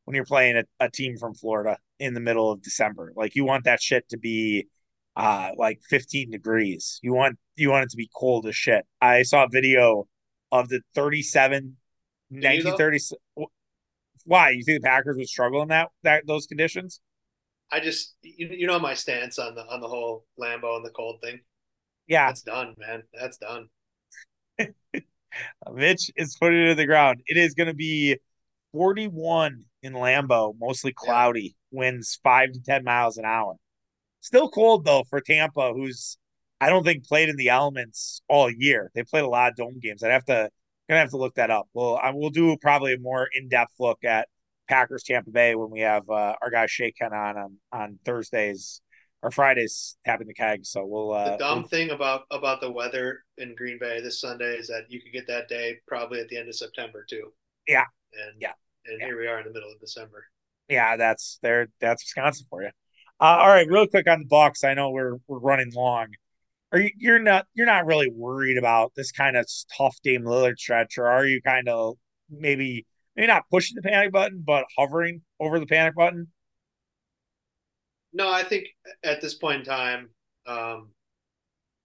[0.06, 3.14] when you're playing a, a team from Florida in the middle of December.
[3.16, 4.68] Like you want that shit to be
[5.16, 7.00] uh like 15 degrees.
[7.04, 8.86] You want you want it to be cold as shit.
[9.02, 10.08] I saw a video
[10.52, 11.78] of the 37
[12.32, 12.72] you, though?
[12.72, 13.50] 1930
[14.26, 17.02] why you think the Packers would struggle in that that those conditions?
[17.72, 20.92] I just, you, you know, my stance on the on the whole Lambeau and the
[20.92, 21.40] cold thing.
[22.08, 23.04] Yeah, That's done, man.
[23.14, 23.70] That's done.
[25.74, 27.22] Mitch is putting it in the ground.
[27.26, 28.18] It is going to be
[28.74, 33.56] 41 in Lambeau, mostly cloudy, winds 5 to 10 miles an hour.
[34.20, 36.18] Still cold though for Tampa who's
[36.60, 38.92] I don't think played in the elements all year.
[38.94, 40.04] They played a lot of dome games.
[40.04, 40.50] I'd have to
[40.92, 41.68] gonna have to look that up.
[41.74, 44.28] Well, I will do probably a more in-depth look at
[44.68, 48.82] Packers Tampa Bay when we have uh, our guy Shea Ken on on, on Thursdays
[49.24, 50.66] or Fridays tapping the keg.
[50.66, 54.20] So we'll uh The dumb we'll- thing about about the weather in Green Bay this
[54.22, 57.32] Sunday is that you could get that day probably at the end of September too.
[57.68, 57.86] Yeah.
[58.14, 58.52] And Yeah.
[58.86, 59.06] And Yeah.
[59.08, 60.26] here we are in the middle of December.
[60.68, 61.68] yeah, that's there.
[61.80, 62.70] That's Wisconsin for you.
[63.20, 64.64] Uh, all right, real quick on the Bucks.
[64.64, 66.08] I know we're we're running long.
[66.72, 69.46] Are you you're not you're not really worried about this kind of
[69.78, 71.98] tough Dame Lillard stretch, or are you kind of
[72.30, 76.28] maybe maybe not pushing the panic button, but hovering over the panic button?
[78.14, 78.68] No, I think
[79.04, 80.10] at this point in time,
[80.46, 80.90] um,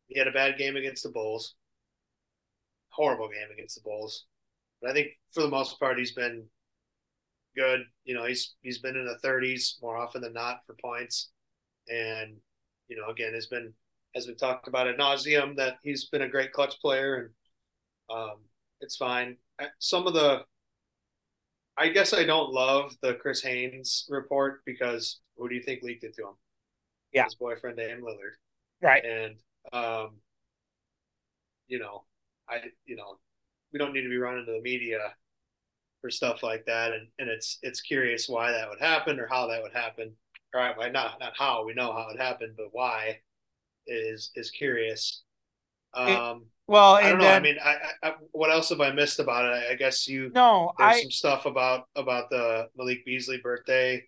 [0.08, 1.54] he had a bad game against the Bulls.
[2.90, 4.26] Horrible game against the Bulls.
[4.80, 6.44] But I think for the most part he's been
[7.56, 7.80] good.
[8.04, 11.30] You know, he's he's been in the 30s more often than not for points.
[11.88, 12.36] And,
[12.88, 13.72] you know, again, has been
[14.16, 18.36] as we've talked about at nauseum that he's been a great clutch player and um,
[18.80, 19.36] it's fine.
[19.78, 20.44] Some of the
[21.78, 26.04] I guess I don't love the Chris Haynes report because who do you think leaked
[26.04, 26.34] it to him?
[27.12, 27.24] Yeah.
[27.24, 28.36] His boyfriend Dame Lillard.
[28.80, 29.04] Right.
[29.04, 29.36] And
[29.72, 30.16] um,
[31.68, 32.04] you know,
[32.48, 33.18] I you know,
[33.72, 35.14] we don't need to be running to the media
[36.00, 39.46] for stuff like that and, and it's it's curious why that would happen or how
[39.48, 40.14] that would happen.
[40.54, 43.18] All right, well, not not how we know how it happened, but why
[43.86, 45.22] is is curious.
[45.94, 47.28] Um Well, I don't know.
[47.28, 49.48] I mean, I, I, what else have I missed about it?
[49.48, 54.02] I, I guess you no, there's I some stuff about about the Malik Beasley birthday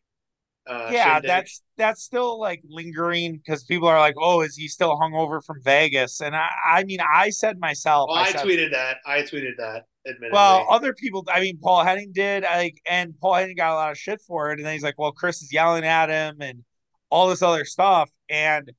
[0.69, 1.29] uh, yeah, shindig.
[1.29, 5.63] that's that's still like lingering because people are like, "Oh, is he still hungover from
[5.63, 8.99] Vegas?" And I, I mean, I said myself, Well, I, said, tweeted that.
[9.07, 9.85] I tweeted that.
[10.07, 10.31] Admittedly.
[10.33, 13.91] Well, other people, I mean, Paul Henning did, like, and Paul Henning got a lot
[13.91, 16.65] of shit for it, and then he's like, "Well, Chris is yelling at him and
[17.11, 18.71] all this other stuff," and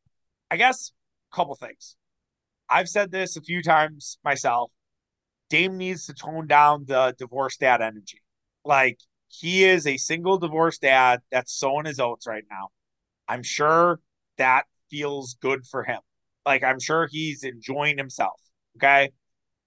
[0.52, 0.92] I guess
[1.32, 1.96] a couple things.
[2.70, 4.72] I've said this a few times myself.
[5.50, 8.22] Dame needs to tone down the divorce dad energy.
[8.64, 12.70] Like he is a single divorced dad that's sowing his oats right now.
[13.28, 14.00] I'm sure
[14.38, 16.00] that feels good for him.
[16.46, 18.40] Like I'm sure he's enjoying himself.
[18.78, 19.12] Okay.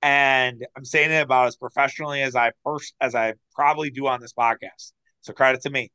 [0.02, 4.20] And I'm saying it about as professionally as I pers- as I probably do on
[4.20, 4.92] this podcast.
[5.20, 5.92] So credit to me.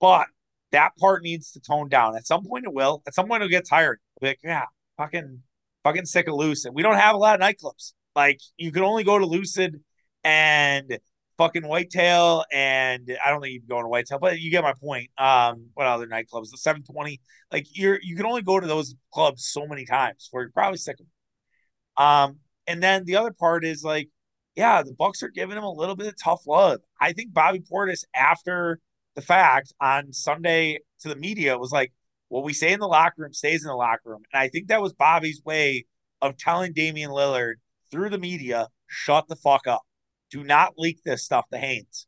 [0.00, 0.26] But
[0.72, 2.16] that part needs to tone down.
[2.16, 3.02] At some point it will.
[3.06, 4.00] At some point it'll get tired.
[4.20, 4.66] Like, yeah,
[4.96, 5.42] fucking
[5.84, 6.72] fucking sick of Lucid.
[6.74, 7.92] We don't have a lot of nightclubs.
[8.14, 9.80] Like you can only go to Lucid
[10.24, 10.98] and
[11.38, 14.74] fucking Whitetail, and I don't think you can go to Whitetail, but you get my
[14.74, 15.10] point.
[15.16, 16.50] Um, what other nightclubs?
[16.50, 17.20] The 720.
[17.52, 20.78] Like you're you can only go to those clubs so many times where you're probably
[20.78, 22.06] sick of them.
[22.06, 24.08] Um, and then the other part is like,
[24.54, 26.80] yeah, the Bucks are giving him a little bit of tough love.
[27.00, 28.80] I think Bobby Portis after
[29.20, 31.92] the fact on Sunday to the media was like,
[32.28, 34.22] what we say in the locker room stays in the locker room.
[34.32, 35.84] And I think that was Bobby's way
[36.22, 37.54] of telling Damian Lillard
[37.90, 39.82] through the media, shut the fuck up.
[40.30, 42.06] Do not leak this stuff to Haynes.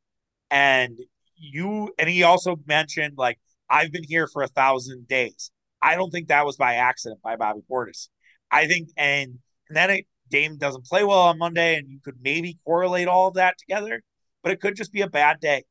[0.50, 0.98] And
[1.36, 3.38] you, and he also mentioned, like,
[3.68, 5.50] I've been here for a thousand days.
[5.82, 8.08] I don't think that was by accident by Bobby Portis.
[8.50, 9.38] I think, and,
[9.68, 13.28] and then it, Dame doesn't play well on Monday, and you could maybe correlate all
[13.28, 14.02] of that together,
[14.42, 15.64] but it could just be a bad day.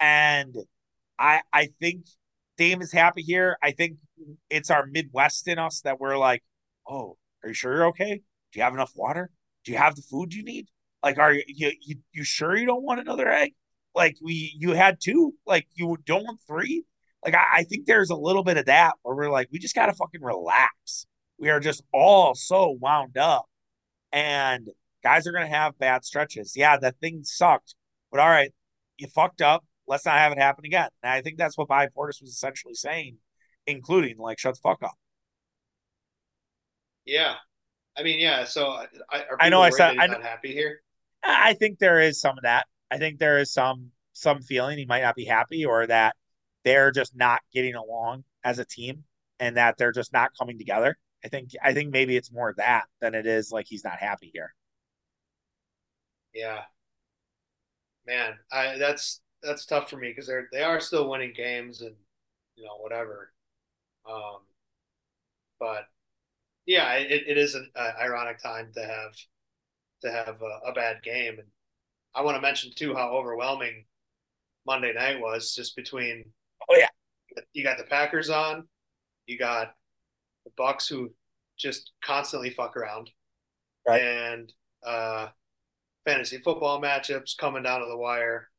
[0.00, 0.56] And
[1.18, 2.06] I, I think
[2.56, 3.56] Dame is happy here.
[3.62, 3.98] I think
[4.48, 6.42] it's our Midwest in us that we're like,
[6.88, 8.22] oh, are you sure you're okay?
[8.52, 9.30] Do you have enough water?
[9.64, 10.68] Do you have the food you need?
[11.02, 13.52] Like, are you you, you sure you don't want another egg?
[13.94, 16.84] Like we you had two, like you don't want three.
[17.24, 19.74] Like I, I think there's a little bit of that where we're like, we just
[19.74, 21.06] gotta fucking relax.
[21.38, 23.46] We are just all so wound up.
[24.12, 24.68] And
[25.02, 26.54] guys are gonna have bad stretches.
[26.56, 27.74] Yeah, that thing sucked.
[28.10, 28.52] But all right,
[28.98, 29.64] you fucked up.
[29.90, 30.88] Let's not have it happen again.
[31.02, 33.16] And I think that's what Bobby Portis was essentially saying,
[33.66, 34.94] including like shut the fuck up.
[37.04, 37.34] Yeah,
[37.98, 38.44] I mean, yeah.
[38.44, 38.68] So
[39.10, 40.80] I, I know I said I'm not happy here.
[41.24, 42.66] I think there is some of that.
[42.88, 46.14] I think there is some some feeling he might not be happy, or that
[46.64, 49.02] they're just not getting along as a team,
[49.40, 50.96] and that they're just not coming together.
[51.24, 54.30] I think I think maybe it's more that than it is like he's not happy
[54.32, 54.54] here.
[56.32, 56.62] Yeah,
[58.06, 61.94] man, I that's that's tough for me because they're they are still winning games and
[62.56, 63.32] you know whatever.
[64.08, 64.40] Um,
[65.58, 65.84] but
[66.66, 69.14] yeah, it, it is an uh, ironic time to have
[70.02, 71.48] to have a, a, bad game, and
[72.14, 73.84] I want to mention too how overwhelming
[74.66, 75.54] Monday night was.
[75.54, 76.24] Just between
[76.68, 76.88] oh yeah,
[77.52, 78.68] you got the Packers on,
[79.26, 79.74] you got
[80.44, 81.10] the Bucks who
[81.58, 83.10] just constantly fuck around,
[83.86, 84.52] right, and
[84.86, 85.28] uh,
[86.06, 88.49] fantasy football matchups coming down to the wire,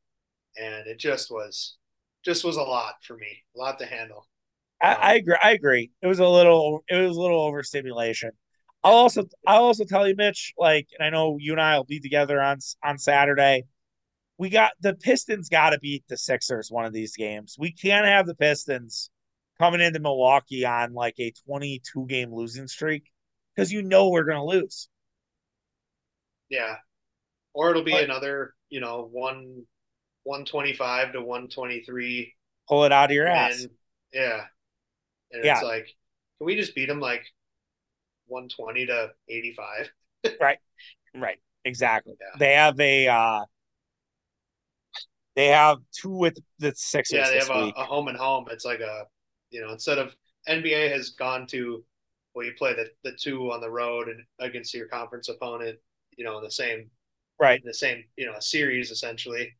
[0.58, 1.78] and it just was
[2.24, 4.28] just was a lot for me, a lot to handle.
[4.82, 5.38] I, um, I agree.
[5.44, 5.92] I agree.
[6.02, 6.84] It was a little.
[6.88, 8.32] It was a little overstimulation.
[8.84, 9.26] I'll also.
[9.46, 10.54] I'll also tell you, Mitch.
[10.58, 13.66] Like, and I know you and I will be together on on Saturday.
[14.38, 15.50] We got the Pistons.
[15.50, 17.56] Got to beat the Sixers one of these games.
[17.60, 19.10] We can't have the Pistons
[19.60, 23.12] coming into Milwaukee on like a 22 game losing streak
[23.56, 24.90] because you know we're going to lose.
[26.50, 26.78] Yeah,
[27.54, 29.64] or it'll be but, another, you know, one
[30.24, 32.34] 125 to 123.
[32.68, 33.68] Pull it out of your ass.
[34.14, 34.42] Yeah.
[35.32, 35.56] And yeah.
[35.56, 35.86] it's like,
[36.38, 37.24] can we just beat them like
[38.28, 39.92] 120 to 85?
[40.42, 40.60] right.
[41.16, 41.40] Right.
[41.66, 42.16] Exactly.
[42.20, 42.38] Yeah.
[42.40, 43.46] They have a uh
[45.36, 47.20] they have two with the Sixers.
[47.20, 48.46] Yeah, they have a, a, home and home.
[48.52, 49.06] It's like a
[49.50, 50.16] you know, instead of
[50.48, 51.84] NBA has gone to
[52.34, 55.78] well, you play the, the two on the road and against your conference opponent,
[56.18, 56.90] you know, the same
[57.40, 59.54] right, in the same, you know, series essentially.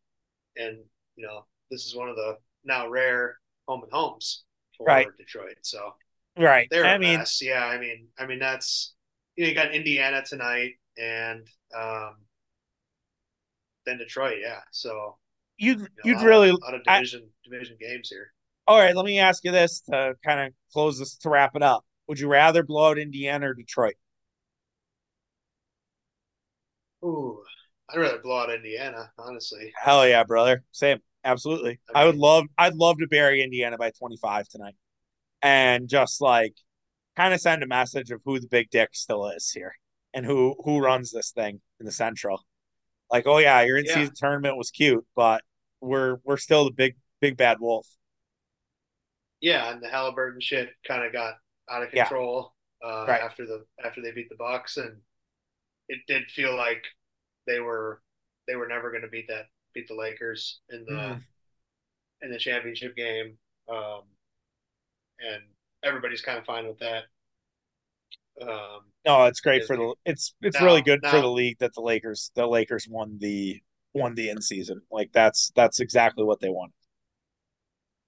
[0.58, 0.78] And,
[1.16, 3.38] you know, this is one of the now rare
[3.68, 4.44] home and homes
[4.78, 5.08] for right.
[5.18, 5.58] Detroit.
[5.62, 5.94] So
[6.38, 7.42] right, they're I a mean, mess.
[7.42, 8.94] Yeah, I mean, I mean that's
[9.36, 11.48] you know you got Indiana tonight and
[11.78, 12.16] um,
[13.86, 14.38] then Detroit.
[14.42, 15.18] Yeah, so
[15.58, 15.88] you'd you know,
[16.20, 18.32] you'd really of, a lot of division I, division games here.
[18.68, 21.64] All right, let me ask you this to kind of close this to wrap it
[21.64, 21.84] up.
[22.08, 23.96] Would you rather blow out Indiana or Detroit?
[27.04, 27.42] Ooh,
[27.94, 29.72] I'd rather blow out Indiana, honestly.
[29.76, 30.64] Hell yeah, brother.
[30.72, 31.00] Same.
[31.24, 31.80] Absolutely.
[31.94, 34.76] I, mean, I would love I'd love to bury Indiana by 25 tonight.
[35.42, 36.56] And just like
[37.16, 39.76] kind of send a message of who the big dick still is here
[40.14, 42.46] and who who runs this thing in the central.
[43.12, 44.10] Like, oh yeah, your in season yeah.
[44.16, 45.44] tournament was cute, but
[45.82, 47.88] we're we're still the big big bad wolf.
[49.42, 51.36] yeah, and the Halliburton shit kind of got
[51.70, 52.06] out of Yeah.
[52.08, 53.22] control uh, Right.
[53.22, 55.02] after the after they beat the Bucks, and
[55.90, 56.84] it did feel like
[57.48, 58.02] they were
[58.48, 61.24] they were never going to beat that beat the Lakers in the Mhm.
[62.22, 63.38] in the championship game,
[63.70, 64.04] um,
[65.20, 65.44] and
[65.84, 67.06] everybody's kind of fine with that.
[68.42, 71.74] Um, No, it's great for the it's it's Now- really good for the league that
[71.74, 73.62] the Lakers the Lakers won the
[73.94, 74.82] won the in season.
[74.92, 76.74] Like that's that's exactly what they want.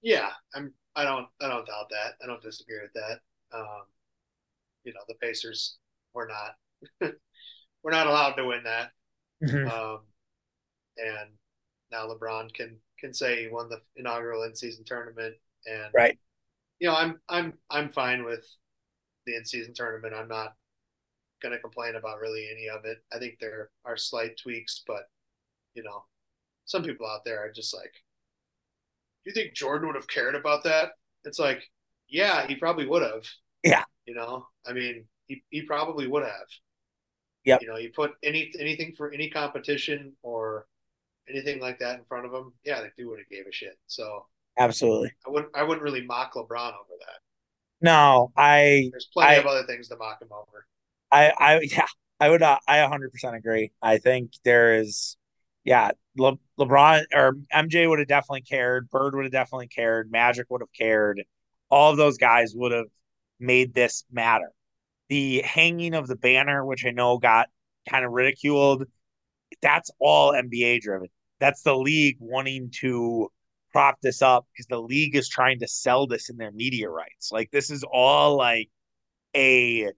[0.02, 2.16] yeah, I'm I don't I don't doubt that.
[2.24, 3.22] I don't disagree with that.
[3.52, 3.86] Um,
[4.84, 5.78] you know, the Pacers
[6.14, 6.56] were not
[7.84, 8.92] we're not allowed to win that.
[9.42, 9.68] Mhm.
[9.70, 10.00] Um,
[10.98, 11.30] and
[11.92, 16.18] now LeBron can can say he won the inaugural in season tournament, and Right.
[16.80, 18.46] you know I'm I'm I'm fine with
[19.26, 20.14] the in season tournament.
[20.16, 20.56] I'm not
[21.42, 23.04] going to complain about really any of it.
[23.14, 25.10] I think there are slight tweaks, but
[25.76, 26.06] you know,
[26.66, 27.94] some people out there are just like,
[29.24, 30.94] "Do you think Jordan would have cared about that?"
[31.26, 31.70] It's like,
[32.08, 33.26] yeah, he probably would have.
[33.64, 33.84] Yeah.
[34.06, 36.48] You know, I mean, he he probably would have.
[37.46, 37.62] Yep.
[37.62, 40.66] You know, you put any anything for any competition or
[41.30, 43.78] anything like that in front of him, yeah, the do would have gave a shit.
[43.88, 44.26] So
[44.58, 45.12] Absolutely.
[45.26, 47.20] I wouldn't I wouldn't really mock LeBron over that.
[47.82, 50.66] No, I There's plenty I- of other things to mock him over.
[51.12, 51.88] I I yeah,
[52.20, 53.72] I would uh, I 100% agree.
[53.82, 55.18] I think there is
[55.66, 60.50] yeah, Le, LeBron or MJ would have definitely cared, Bird would have definitely cared, Magic
[60.50, 61.24] would have cared.
[61.70, 62.88] All of those guys would have
[63.40, 64.52] made this matter.
[65.14, 67.48] The hanging of the banner, which I know got
[67.88, 68.86] kind of ridiculed,
[69.62, 71.10] that's all NBA driven.
[71.40, 73.30] That's the league wanting to
[73.72, 77.32] prop this up because the league is trying to sell this in their media rights.
[77.32, 78.72] Like this is all like
[79.36, 79.92] a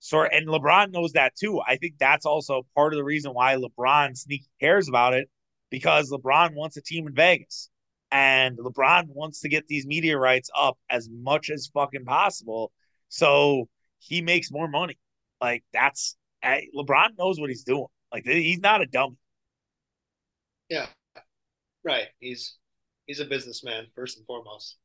[0.00, 1.62] sort and LeBron knows that too.
[1.66, 5.30] I think that's also part of the reason why LeBron sneaky cares about it
[5.70, 7.70] because LeBron wants a team in Vegas.
[8.10, 12.70] And LeBron wants to get these media rights up as much as fucking possible
[13.08, 13.66] so
[13.98, 14.98] he makes more money.
[15.40, 17.86] Like that's I, LeBron knows what he's doing.
[18.12, 19.16] Like he's not a dummy.
[20.68, 20.86] Yeah.
[21.84, 22.08] Right.
[22.20, 22.56] He's
[23.06, 24.76] he's a businessman first and foremost.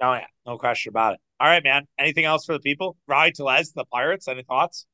[0.00, 1.20] Oh yeah, no question about it.
[1.38, 1.86] All right, man.
[1.98, 2.96] Anything else for the people?
[3.06, 4.28] Rowdy Tellez, the Pirates.
[4.28, 4.86] Any thoughts?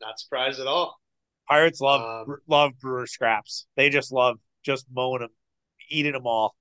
[0.00, 0.98] Not surprised at all.
[1.48, 3.66] Pirates love Um, love Brewer scraps.
[3.76, 5.30] They just love just mowing them,
[5.90, 6.54] eating them all.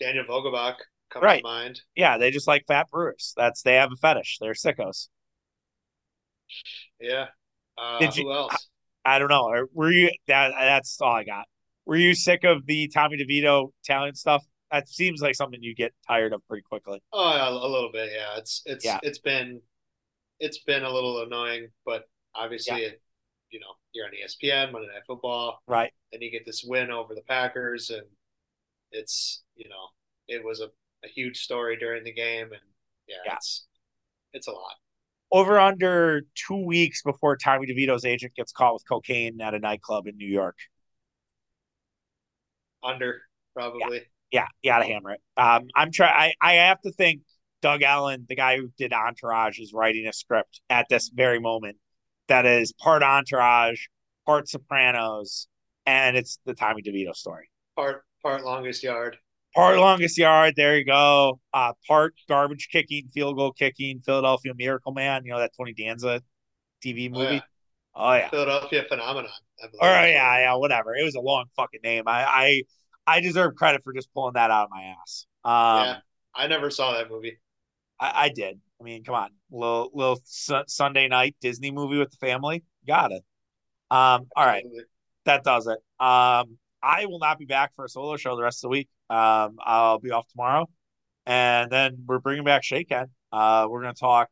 [0.00, 0.76] Daniel Vogelbach
[1.10, 1.38] comes Right.
[1.38, 1.80] to mind.
[1.94, 3.32] Yeah, they just like fat brewers.
[3.36, 4.38] That's they have a fetish.
[4.40, 5.08] They're sickos.
[7.00, 7.26] Yeah.
[7.78, 8.68] Uh, Did you- else?
[9.04, 9.66] I don't know.
[9.72, 10.52] Were you that?
[10.58, 11.46] That's all I got.
[11.84, 14.44] Were you sick of the Tommy DeVito Italian stuff?
[14.72, 17.00] That seems like something you get tired of pretty quickly.
[17.12, 18.10] Oh, yeah, a little bit.
[18.12, 18.36] Yeah.
[18.38, 18.98] It's it's Yeah.
[19.02, 19.62] it's been
[20.40, 23.00] it's been a little annoying, but obviously, it,
[23.50, 25.92] you know, you're on ESPN Monday Night Football, Right.
[26.12, 28.06] and you get this win over the Packers, and
[28.90, 29.88] it's you know,
[30.28, 30.70] it was a,
[31.06, 32.60] a huge story during the game, and
[33.06, 33.34] yeah, Yeah.
[33.36, 33.66] it's
[34.32, 34.74] it's a lot.
[35.32, 40.06] Over under two weeks before Tommy DeVito's agent gets caught with cocaine at a nightclub
[40.06, 40.56] in New York.
[42.82, 43.22] Under
[43.54, 44.02] probably.
[44.30, 45.20] Yeah, you gotta hammer it.
[45.36, 46.14] Um, I'm trying.
[46.14, 47.22] I I have to think
[47.62, 51.76] Doug Ellin, the guy who did Entourage, is writing a script at this very moment
[52.28, 53.86] that is part Entourage,
[54.26, 55.48] part Sopranos,
[55.86, 57.48] and it's the Tommy DeVito story.
[57.76, 59.16] Part part longest yard.
[59.56, 61.40] Part Longest Yard, there you go.
[61.52, 65.24] Uh, part garbage kicking, field goal kicking, Philadelphia Miracle Man.
[65.24, 66.22] You know that Tony Danza
[66.84, 67.34] TV Oh, movie.
[67.36, 67.40] yeah.
[67.94, 68.28] Oh yeah.
[68.28, 69.30] Philadelphia phenomenon.
[69.80, 70.94] Or yeah, yeah, whatever.
[70.94, 72.04] It was a long fucking name.
[72.06, 72.62] I I
[73.16, 75.26] I deserve credit for just pulling that out of my ass.
[75.44, 75.52] Um,
[75.86, 75.98] yeah.
[76.34, 77.38] I never saw that movie.
[77.98, 78.60] I, I did.
[78.78, 82.62] I mean, come on, little little su- Sunday night Disney movie with the family.
[82.86, 83.24] Got it.
[83.90, 84.84] Um, all right, Absolutely.
[85.24, 85.78] that does it.
[86.04, 88.88] Um, I will not be back for a solo show the rest of the week.
[89.10, 90.68] Um, I'll be off tomorrow,
[91.26, 93.06] and then we're bringing back Shaken.
[93.32, 94.28] Uh, we're gonna talk.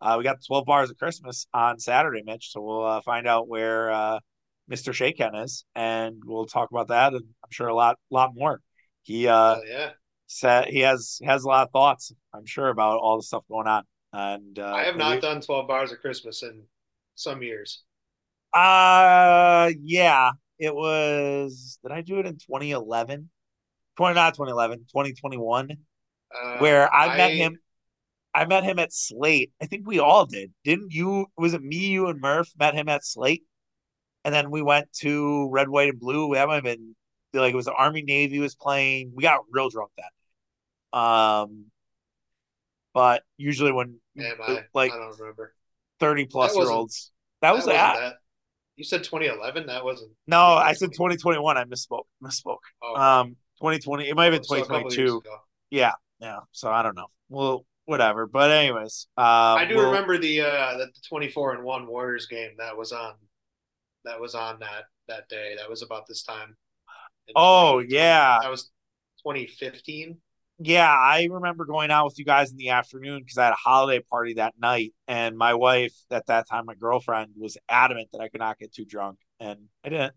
[0.00, 2.52] Uh, we got 12 bars of Christmas on Saturday, Mitch.
[2.52, 4.18] So we'll uh, find out where uh,
[4.70, 4.92] Mr.
[4.92, 8.60] Shaken is, and we'll talk about that, and I'm sure a lot, lot more.
[9.02, 9.90] He uh, Oh, yeah.
[10.26, 12.12] said he has has a lot of thoughts.
[12.34, 13.84] I'm sure about all the stuff going on.
[14.12, 16.62] And uh, I have we- not done 12 bars of Christmas in
[17.14, 17.82] some years.
[18.52, 21.78] Uh, yeah, it was.
[21.82, 23.30] Did I do it in 2011?
[23.96, 25.70] 20, not 2011, 2021,
[26.34, 27.58] Uh, where I, met him.
[28.34, 29.52] I met him at Slate.
[29.62, 30.52] I think we all did.
[30.64, 31.26] Didn't you?
[31.38, 33.44] Was it me, you, and Murph met him at Slate?
[34.24, 36.34] And then we went to Red, White, and Blue.
[36.34, 36.94] That might have been
[37.32, 39.12] like it was the Army Navy was playing.
[39.14, 40.10] We got real drunk that
[40.92, 41.42] night.
[41.42, 41.66] Um,
[42.92, 44.64] but usually when Am I?
[44.74, 45.54] like I don't remember.
[46.00, 47.96] 30 plus year olds, that was that.
[47.96, 48.14] that.
[48.76, 49.66] You said 2011.
[49.66, 50.12] That wasn't.
[50.26, 51.56] No, I said 2021.
[51.56, 52.04] I misspoke.
[52.22, 52.58] Misspoke.
[52.82, 54.08] Oh, Um, 2020.
[54.08, 55.16] It might have been so couple years 2022.
[55.18, 55.36] ago.
[55.70, 57.06] Yeah, Yeah, so I don't know.
[57.28, 58.26] Well, whatever.
[58.26, 62.26] But anyways, um, I do we'll- remember the uh that the 24 and 1 Warriors
[62.26, 63.14] game that was on
[64.04, 65.54] that was on that that day.
[65.56, 66.56] That was about this time.
[67.34, 68.38] Oh, yeah.
[68.42, 68.70] That was
[69.24, 70.20] 2015.
[70.58, 73.56] Yeah, I remember going out with you guys in the afternoon because I had a
[73.56, 78.22] holiday party that night, and my wife at that time, my girlfriend, was adamant that
[78.22, 80.14] I could not get too drunk, and I didn't.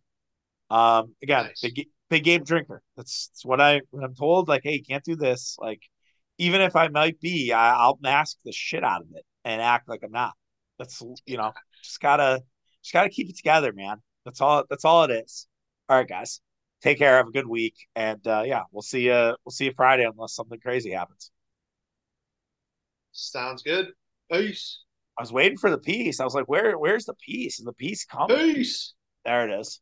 [0.70, 1.62] Um, again, Nice.
[1.62, 2.82] big big game drinker.
[2.96, 4.48] That's, that's what I when I'm told.
[4.48, 5.58] Like, hey, you can't do this.
[5.60, 5.82] Like,
[6.38, 9.90] even if I might be, I, I'll mask the shit out of it and act
[9.90, 10.34] like I'm not.
[10.78, 11.52] That's you know,
[11.84, 12.42] just gotta
[12.82, 13.98] just gotta keep it together, man.
[14.24, 14.64] That's all.
[14.70, 15.48] That's all it is.
[15.90, 16.40] All right, guys.
[16.82, 17.18] Take care.
[17.18, 19.36] Have a good week, and uh, yeah, we'll see you.
[19.44, 21.32] We'll see you Friday unless something crazy happens.
[23.12, 23.90] Sounds good.
[24.32, 24.84] Peace.
[25.18, 26.22] I was waiting for the piece.
[26.22, 26.78] I was like, where?
[26.78, 27.60] Where's the piece?
[27.60, 28.38] Is the piece coming?
[28.38, 28.94] Peace.
[29.26, 29.82] There it is.